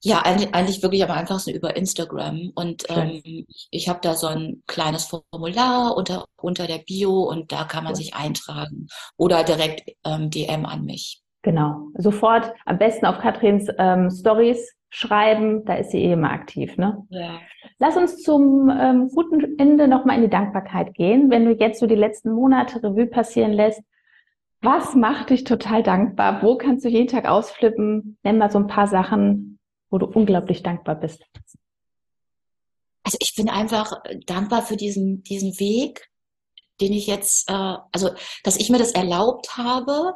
Ja, 0.01 0.21
eigentlich, 0.21 0.55
eigentlich 0.55 0.81
wirklich 0.81 1.03
am 1.03 1.11
einfachsten 1.11 1.51
über 1.51 1.77
Instagram. 1.77 2.53
Und 2.55 2.85
ähm, 2.89 3.47
ich 3.73 3.89
habe 3.89 3.99
da 4.01 4.15
so 4.15 4.29
ein 4.29 4.63
kleines 4.69 5.07
Formular 5.07 5.97
unter, 5.97 6.27
unter 6.41 6.69
der 6.69 6.79
Bio 6.79 7.25
und 7.25 7.51
da 7.51 7.65
kann 7.65 7.83
man 7.83 7.95
cool. 7.95 7.97
sich 7.97 8.15
eintragen 8.15 8.87
oder 9.17 9.43
direkt 9.43 9.91
ähm, 10.05 10.31
DM 10.31 10.67
an 10.67 10.85
mich. 10.85 11.21
Genau. 11.43 11.89
Sofort 11.99 12.53
am 12.65 12.79
besten 12.79 13.07
auf 13.07 13.19
Katrins 13.19 13.67
ähm, 13.77 14.09
Stories 14.09 14.73
schreiben, 14.89 15.65
da 15.65 15.75
ist 15.75 15.91
sie 15.91 15.99
eh 15.99 16.13
immer 16.13 16.31
aktiv. 16.31 16.77
Ne? 16.77 17.05
Ja. 17.11 17.41
Lass 17.81 17.97
uns 17.97 18.23
zum 18.23 18.71
ähm, 18.71 19.09
guten 19.13 19.59
Ende 19.59 19.89
nochmal 19.89 20.15
in 20.15 20.23
die 20.23 20.31
Dankbarkeit 20.31 20.95
gehen. 20.95 21.29
Wenn 21.29 21.45
du 21.45 21.55
jetzt 21.55 21.81
so 21.81 21.89
die 21.89 21.97
letzten 21.97 22.31
Monate 22.31 22.81
Revue 22.81 23.07
passieren 23.07 23.53
lässt, 23.53 23.83
was 24.65 24.95
macht 24.95 25.31
dich 25.31 25.45
total 25.45 25.83
dankbar? 25.83 26.43
Wo 26.43 26.57
kannst 26.57 26.85
du 26.85 26.89
jeden 26.89 27.09
Tag 27.09 27.27
ausflippen? 27.27 28.19
Nenn 28.23 28.39
mal 28.39 28.51
so 28.51 28.59
ein 28.59 28.67
paar 28.67 28.87
Sachen, 28.87 29.59
wo 29.91 29.99
du 29.99 30.07
unglaublich 30.07 30.63
dankbar 30.63 30.97
bist. 30.97 31.23
Also 33.05 33.19
ich 33.21 33.35
bin 33.35 33.51
einfach 33.51 33.93
dankbar 34.27 34.63
für 34.63 34.77
diesen, 34.77 35.23
diesen 35.23 35.59
Weg, 35.61 36.09
den 36.81 36.93
ich 36.93 37.07
jetzt, 37.07 37.51
äh, 37.51 37.77
also 37.93 38.11
dass 38.43 38.57
ich 38.57 38.71
mir 38.71 38.79
das 38.79 38.93
erlaubt 38.93 39.57
habe, 39.57 40.15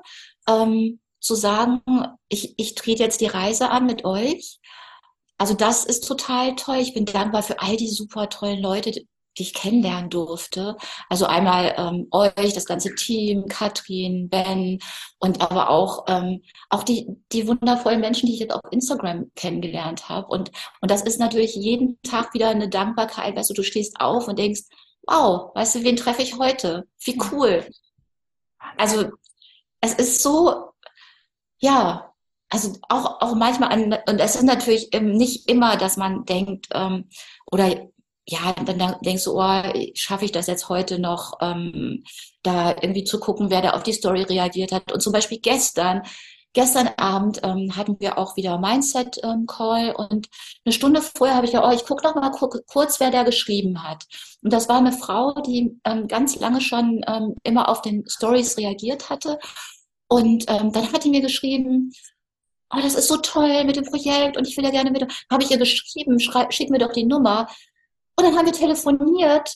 ähm, 0.48 1.00
zu 1.20 1.34
sagen, 1.34 1.82
ich, 2.28 2.54
ich 2.58 2.74
trete 2.74 3.02
jetzt 3.02 3.20
die 3.20 3.26
Reise 3.26 3.70
an 3.70 3.87
mit 3.87 4.04
euch. 4.04 4.58
Also 5.37 5.54
das 5.54 5.84
ist 5.84 6.06
total 6.06 6.56
toll. 6.56 6.76
Ich 6.76 6.94
bin 6.94 7.04
dankbar 7.04 7.42
für 7.42 7.61
all 7.61 7.76
die 7.76 7.88
super 7.88 8.28
tollen 8.28 8.61
Leute, 8.61 8.92
die 9.38 9.44
ich 9.44 9.55
kennenlernen 9.55 10.11
durfte. 10.11 10.77
Also 11.09 11.27
einmal 11.27 11.74
ähm, 11.77 12.09
euch, 12.11 12.53
das 12.53 12.66
ganze 12.66 12.94
Team, 12.94 13.46
Katrin, 13.46 14.29
Ben 14.29 14.81
und 15.18 15.40
aber 15.40 15.70
auch, 15.70 16.05
ähm, 16.09 16.42
auch 16.68 16.83
die, 16.83 17.09
die 17.33 17.46
wundervollen 17.46 18.01
Menschen, 18.01 18.27
die 18.27 18.35
ich 18.35 18.40
jetzt 18.40 18.55
auf 18.55 18.62
Instagram 18.70 19.31
kennengelernt 19.35 20.09
habe. 20.09 20.27
Und, 20.29 20.51
und 20.81 20.90
das 20.90 21.03
ist 21.03 21.20
natürlich 21.20 21.55
jeden 21.55 22.01
Tag 22.03 22.35
wieder 22.35 22.48
eine 22.48 22.68
Dankbarkeit. 22.68 23.37
Weißt 23.37 23.51
du, 23.51 23.55
du 23.55 23.62
stehst 23.62 24.01
auf 24.01 24.29
und 24.29 24.38
denkst, 24.38 24.62
wow, 25.07 25.55
weißt 25.55 25.77
du, 25.77 25.85
wen 25.85 25.96
treffe 25.96 26.22
ich 26.22 26.38
heute? 26.38 26.87
Wie 27.03 27.18
cool. 27.33 27.66
Also 28.77 29.11
es 29.81 29.94
ist 29.94 30.22
so, 30.22 30.70
ja, 31.59 32.12
also 32.51 32.72
auch, 32.88 33.20
auch 33.20 33.35
manchmal 33.35 33.72
an, 33.72 33.98
und 34.09 34.20
es 34.20 34.37
ist 34.37 34.42
natürlich 34.42 34.90
nicht 35.01 35.48
immer, 35.51 35.77
dass 35.77 35.96
man 35.96 36.24
denkt, 36.24 36.68
ähm, 36.72 37.09
oder 37.51 37.88
ja, 38.31 38.53
dann 38.53 38.97
denkst 39.01 39.25
du, 39.25 39.41
oh, 39.41 39.62
schaffe 39.95 40.27
ich 40.27 40.33
das 40.33 40.49
jetzt 40.49 40.69
heute 40.69 40.99
noch, 40.99 41.38
ähm, 41.41 42.05
da 42.43 42.71
irgendwie 42.73 43.05
zu 43.05 43.19
gucken, 43.19 43.51
wer 43.51 43.62
da 43.62 43.71
auf 43.71 43.83
die 43.83 43.95
Story 43.95 44.23
reagiert 44.23 44.71
hat. 44.71 44.93
Und 44.93 45.01
zum 45.01 45.14
Beispiel 45.14 45.38
gestern, 45.38 46.03
gestern 46.53 46.91
Abend 46.99 47.41
ähm, 47.43 47.75
hatten 47.75 47.97
wir 48.01 48.19
auch 48.19 48.37
wieder 48.37 48.59
Mindset-Call 48.59 49.88
ähm, 49.88 49.95
und 49.97 50.29
eine 50.67 50.73
Stunde 50.75 51.01
vorher 51.01 51.37
habe 51.37 51.47
ich 51.47 51.53
ja, 51.53 51.67
oh, 51.67 51.73
ich 51.73 51.87
gucke 51.87 52.05
noch 52.05 52.17
mal 52.17 52.31
kurz, 52.67 53.01
wer 53.01 53.11
da 53.11 53.23
geschrieben 53.23 53.83
hat. 53.83 54.05
Und 54.43 54.53
das 54.53 54.69
war 54.69 54.77
eine 54.77 54.93
Frau, 54.93 55.33
die 55.41 55.81
ähm, 55.87 56.07
ganz 56.07 56.37
lange 56.37 56.61
schon 56.61 57.01
ähm, 57.07 57.35
immer 57.45 57.71
auf 57.71 57.81
den 57.81 58.07
Stories 58.07 58.59
reagiert 58.59 59.09
hatte. 59.09 59.38
Und 60.07 60.45
ähm, 60.49 60.71
dann 60.73 60.93
hat 60.93 61.05
die 61.05 61.11
mir 61.11 61.23
geschrieben, 61.23 61.93
oh, 62.71 62.81
das 62.83 62.95
ist 62.95 63.09
so 63.09 63.17
toll 63.17 63.64
mit 63.64 63.77
dem 63.77 63.85
Projekt 63.85 64.37
und 64.37 64.47
ich 64.47 64.57
will 64.57 64.64
ja 64.64 64.71
gerne 64.71 64.91
mit, 64.91 65.07
habe 65.31 65.43
ich 65.43 65.51
ihr 65.51 65.59
geschrieben, 65.59 66.19
schick 66.21 66.69
mir 66.69 66.79
doch 66.79 66.93
die 66.93 67.07
Nummer. 67.07 67.49
Und 68.18 68.24
dann 68.24 68.37
haben 68.37 68.46
wir 68.46 68.52
telefoniert. 68.52 69.54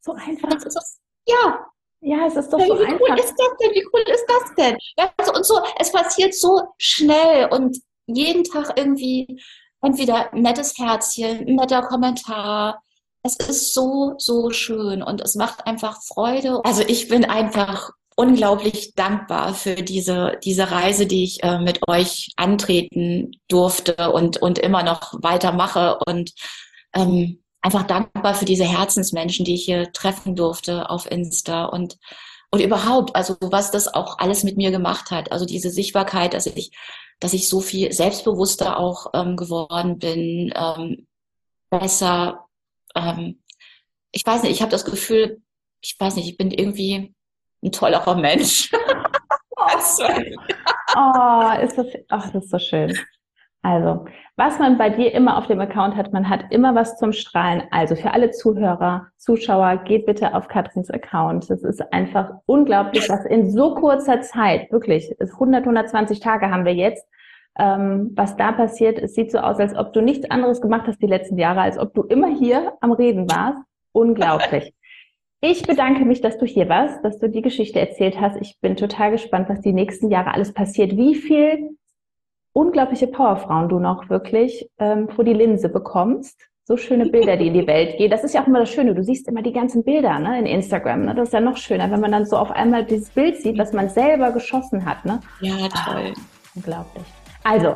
So 0.00 0.12
einfach. 0.12 0.48
Das, 0.48 0.98
ja. 1.28 1.66
Ja, 2.02 2.26
es 2.26 2.34
ist 2.34 2.50
doch 2.50 2.58
ja, 2.58 2.66
so 2.66 2.78
wie 2.78 2.84
einfach. 2.84 3.00
cool 3.00 3.18
ist 3.18 3.34
das 3.36 3.56
denn? 3.60 3.74
Wie 3.74 3.86
cool 3.92 4.04
ist 4.06 4.24
das 4.26 4.54
denn? 4.56 4.78
Ja, 4.96 5.12
also, 5.18 5.32
und 5.34 5.44
so, 5.44 5.60
es 5.78 5.92
passiert 5.92 6.34
so 6.34 6.62
schnell 6.78 7.48
und 7.50 7.76
jeden 8.06 8.42
Tag 8.42 8.72
irgendwie 8.76 9.42
entweder 9.82 10.32
ein 10.32 10.40
nettes 10.40 10.78
Herzchen, 10.78 11.46
ein 11.46 11.56
netter 11.56 11.82
Kommentar. 11.82 12.82
Es 13.22 13.36
ist 13.36 13.74
so, 13.74 14.14
so 14.16 14.50
schön 14.50 15.02
und 15.02 15.20
es 15.20 15.34
macht 15.34 15.66
einfach 15.66 16.00
Freude. 16.02 16.62
Also 16.64 16.82
ich 16.86 17.08
bin 17.08 17.26
einfach 17.26 17.90
unglaublich 18.16 18.94
dankbar 18.94 19.54
für 19.54 19.74
diese, 19.74 20.38
diese 20.42 20.70
Reise, 20.70 21.06
die 21.06 21.24
ich 21.24 21.42
äh, 21.42 21.58
mit 21.58 21.86
euch 21.86 22.30
antreten 22.36 23.32
durfte 23.48 24.10
und, 24.10 24.38
und 24.38 24.58
immer 24.58 24.82
noch 24.82 25.14
weitermache 25.22 25.98
und 26.06 26.32
ähm, 26.94 27.42
einfach 27.62 27.84
dankbar 27.84 28.34
für 28.34 28.44
diese 28.44 28.64
Herzensmenschen, 28.64 29.44
die 29.44 29.54
ich 29.54 29.64
hier 29.64 29.92
treffen 29.92 30.34
durfte 30.34 30.88
auf 30.90 31.10
Insta 31.10 31.66
und 31.66 31.98
und 32.50 32.60
überhaupt, 32.60 33.14
also 33.14 33.36
was 33.40 33.70
das 33.70 33.92
auch 33.92 34.18
alles 34.18 34.42
mit 34.42 34.56
mir 34.56 34.70
gemacht 34.70 35.10
hat, 35.10 35.30
also 35.32 35.46
diese 35.46 35.70
Sichtbarkeit, 35.70 36.34
dass 36.34 36.46
ich, 36.46 36.72
dass 37.20 37.32
ich 37.32 37.48
so 37.48 37.60
viel 37.60 37.92
selbstbewusster 37.92 38.78
auch 38.78 39.12
ähm, 39.14 39.36
geworden 39.36 39.98
bin, 39.98 40.52
ähm, 40.56 41.06
besser. 41.70 42.46
Ähm, 42.96 43.40
ich 44.10 44.26
weiß 44.26 44.42
nicht, 44.42 44.52
ich 44.52 44.62
habe 44.62 44.72
das 44.72 44.84
Gefühl, 44.84 45.40
ich 45.80 45.94
weiß 45.98 46.16
nicht, 46.16 46.28
ich 46.28 46.36
bin 46.36 46.50
irgendwie 46.50 47.14
ein 47.62 47.70
tollerer 47.72 48.16
Mensch. 48.16 48.72
oh, 50.96 51.62
ist 51.62 51.78
das, 51.78 51.86
ach, 52.08 52.32
das 52.32 52.44
ist 52.44 52.50
so 52.50 52.58
schön. 52.58 52.98
Also, 53.62 54.06
was 54.36 54.58
man 54.58 54.78
bei 54.78 54.88
dir 54.88 55.12
immer 55.12 55.36
auf 55.36 55.46
dem 55.46 55.60
Account 55.60 55.94
hat, 55.94 56.14
man 56.14 56.30
hat 56.30 56.44
immer 56.50 56.74
was 56.74 56.96
zum 56.96 57.12
Strahlen. 57.12 57.62
Also 57.70 57.94
für 57.94 58.12
alle 58.12 58.30
Zuhörer, 58.30 59.08
Zuschauer, 59.18 59.82
geht 59.84 60.06
bitte 60.06 60.34
auf 60.34 60.48
Katrins 60.48 60.90
Account. 60.90 61.50
Das 61.50 61.62
ist 61.62 61.92
einfach 61.92 62.32
unglaublich, 62.46 63.06
was 63.10 63.26
in 63.26 63.50
so 63.50 63.74
kurzer 63.74 64.22
Zeit, 64.22 64.72
wirklich, 64.72 65.14
100, 65.20 65.62
120 65.62 66.20
Tage 66.20 66.50
haben 66.50 66.64
wir 66.64 66.74
jetzt, 66.74 67.06
ähm, 67.58 68.12
was 68.14 68.36
da 68.36 68.52
passiert. 68.52 68.98
Es 68.98 69.14
sieht 69.14 69.30
so 69.30 69.38
aus, 69.38 69.58
als 69.58 69.76
ob 69.76 69.92
du 69.92 70.00
nichts 70.00 70.30
anderes 70.30 70.62
gemacht 70.62 70.86
hast 70.86 71.02
die 71.02 71.06
letzten 71.06 71.36
Jahre, 71.36 71.60
als 71.60 71.78
ob 71.78 71.92
du 71.92 72.02
immer 72.02 72.34
hier 72.34 72.72
am 72.80 72.92
Reden 72.92 73.30
warst. 73.30 73.58
Unglaublich. 73.92 74.72
Ich 75.42 75.66
bedanke 75.66 76.06
mich, 76.06 76.22
dass 76.22 76.38
du 76.38 76.46
hier 76.46 76.68
warst, 76.70 77.04
dass 77.04 77.18
du 77.18 77.28
die 77.28 77.42
Geschichte 77.42 77.80
erzählt 77.80 78.20
hast. 78.20 78.36
Ich 78.40 78.58
bin 78.60 78.76
total 78.76 79.10
gespannt, 79.10 79.50
was 79.50 79.60
die 79.60 79.72
nächsten 79.72 80.10
Jahre 80.10 80.32
alles 80.32 80.54
passiert. 80.54 80.96
Wie 80.96 81.14
viel 81.14 81.76
unglaubliche 82.52 83.06
Powerfrauen 83.06 83.68
du 83.68 83.78
noch 83.78 84.08
wirklich 84.08 84.68
ähm, 84.78 85.08
vor 85.08 85.24
die 85.24 85.32
Linse 85.32 85.68
bekommst. 85.68 86.40
So 86.64 86.76
schöne 86.76 87.06
Bilder, 87.06 87.36
die 87.36 87.48
in 87.48 87.54
die 87.54 87.66
Welt 87.66 87.96
gehen. 87.98 88.10
Das 88.10 88.22
ist 88.22 88.32
ja 88.32 88.42
auch 88.42 88.46
immer 88.46 88.60
das 88.60 88.70
Schöne. 88.70 88.94
Du 88.94 89.02
siehst 89.02 89.26
immer 89.26 89.42
die 89.42 89.52
ganzen 89.52 89.82
Bilder 89.82 90.18
ne, 90.20 90.38
in 90.38 90.46
Instagram. 90.46 91.04
Ne? 91.04 91.14
Das 91.14 91.28
ist 91.28 91.32
ja 91.32 91.40
noch 91.40 91.56
schöner, 91.56 91.90
wenn 91.90 92.00
man 92.00 92.12
dann 92.12 92.26
so 92.26 92.36
auf 92.36 92.50
einmal 92.52 92.84
dieses 92.84 93.10
Bild 93.10 93.38
sieht, 93.38 93.58
was 93.58 93.72
man 93.72 93.88
selber 93.88 94.30
geschossen 94.30 94.84
hat. 94.84 95.04
Ne? 95.04 95.20
Ja, 95.40 95.56
toll. 95.68 96.12
Ah, 96.14 96.20
unglaublich. 96.54 97.04
Also, 97.42 97.74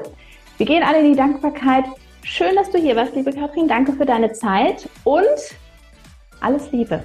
wir 0.58 0.66
gehen 0.66 0.84
alle 0.84 1.00
in 1.00 1.12
die 1.12 1.16
Dankbarkeit. 1.16 1.84
Schön, 2.22 2.54
dass 2.54 2.70
du 2.70 2.78
hier 2.78 2.94
warst, 2.94 3.16
liebe 3.16 3.32
Katrin. 3.32 3.66
Danke 3.66 3.92
für 3.94 4.06
deine 4.06 4.32
Zeit 4.32 4.88
und 5.02 5.24
alles 6.40 6.70
Liebe. 6.70 7.02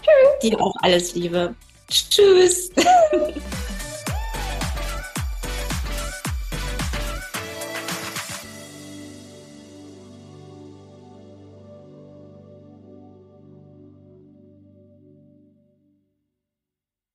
Tschüss. 0.00 0.50
Dir 0.50 0.60
auch 0.60 0.74
alles 0.82 1.14
Liebe. 1.14 1.54
Tschüss. 1.88 2.70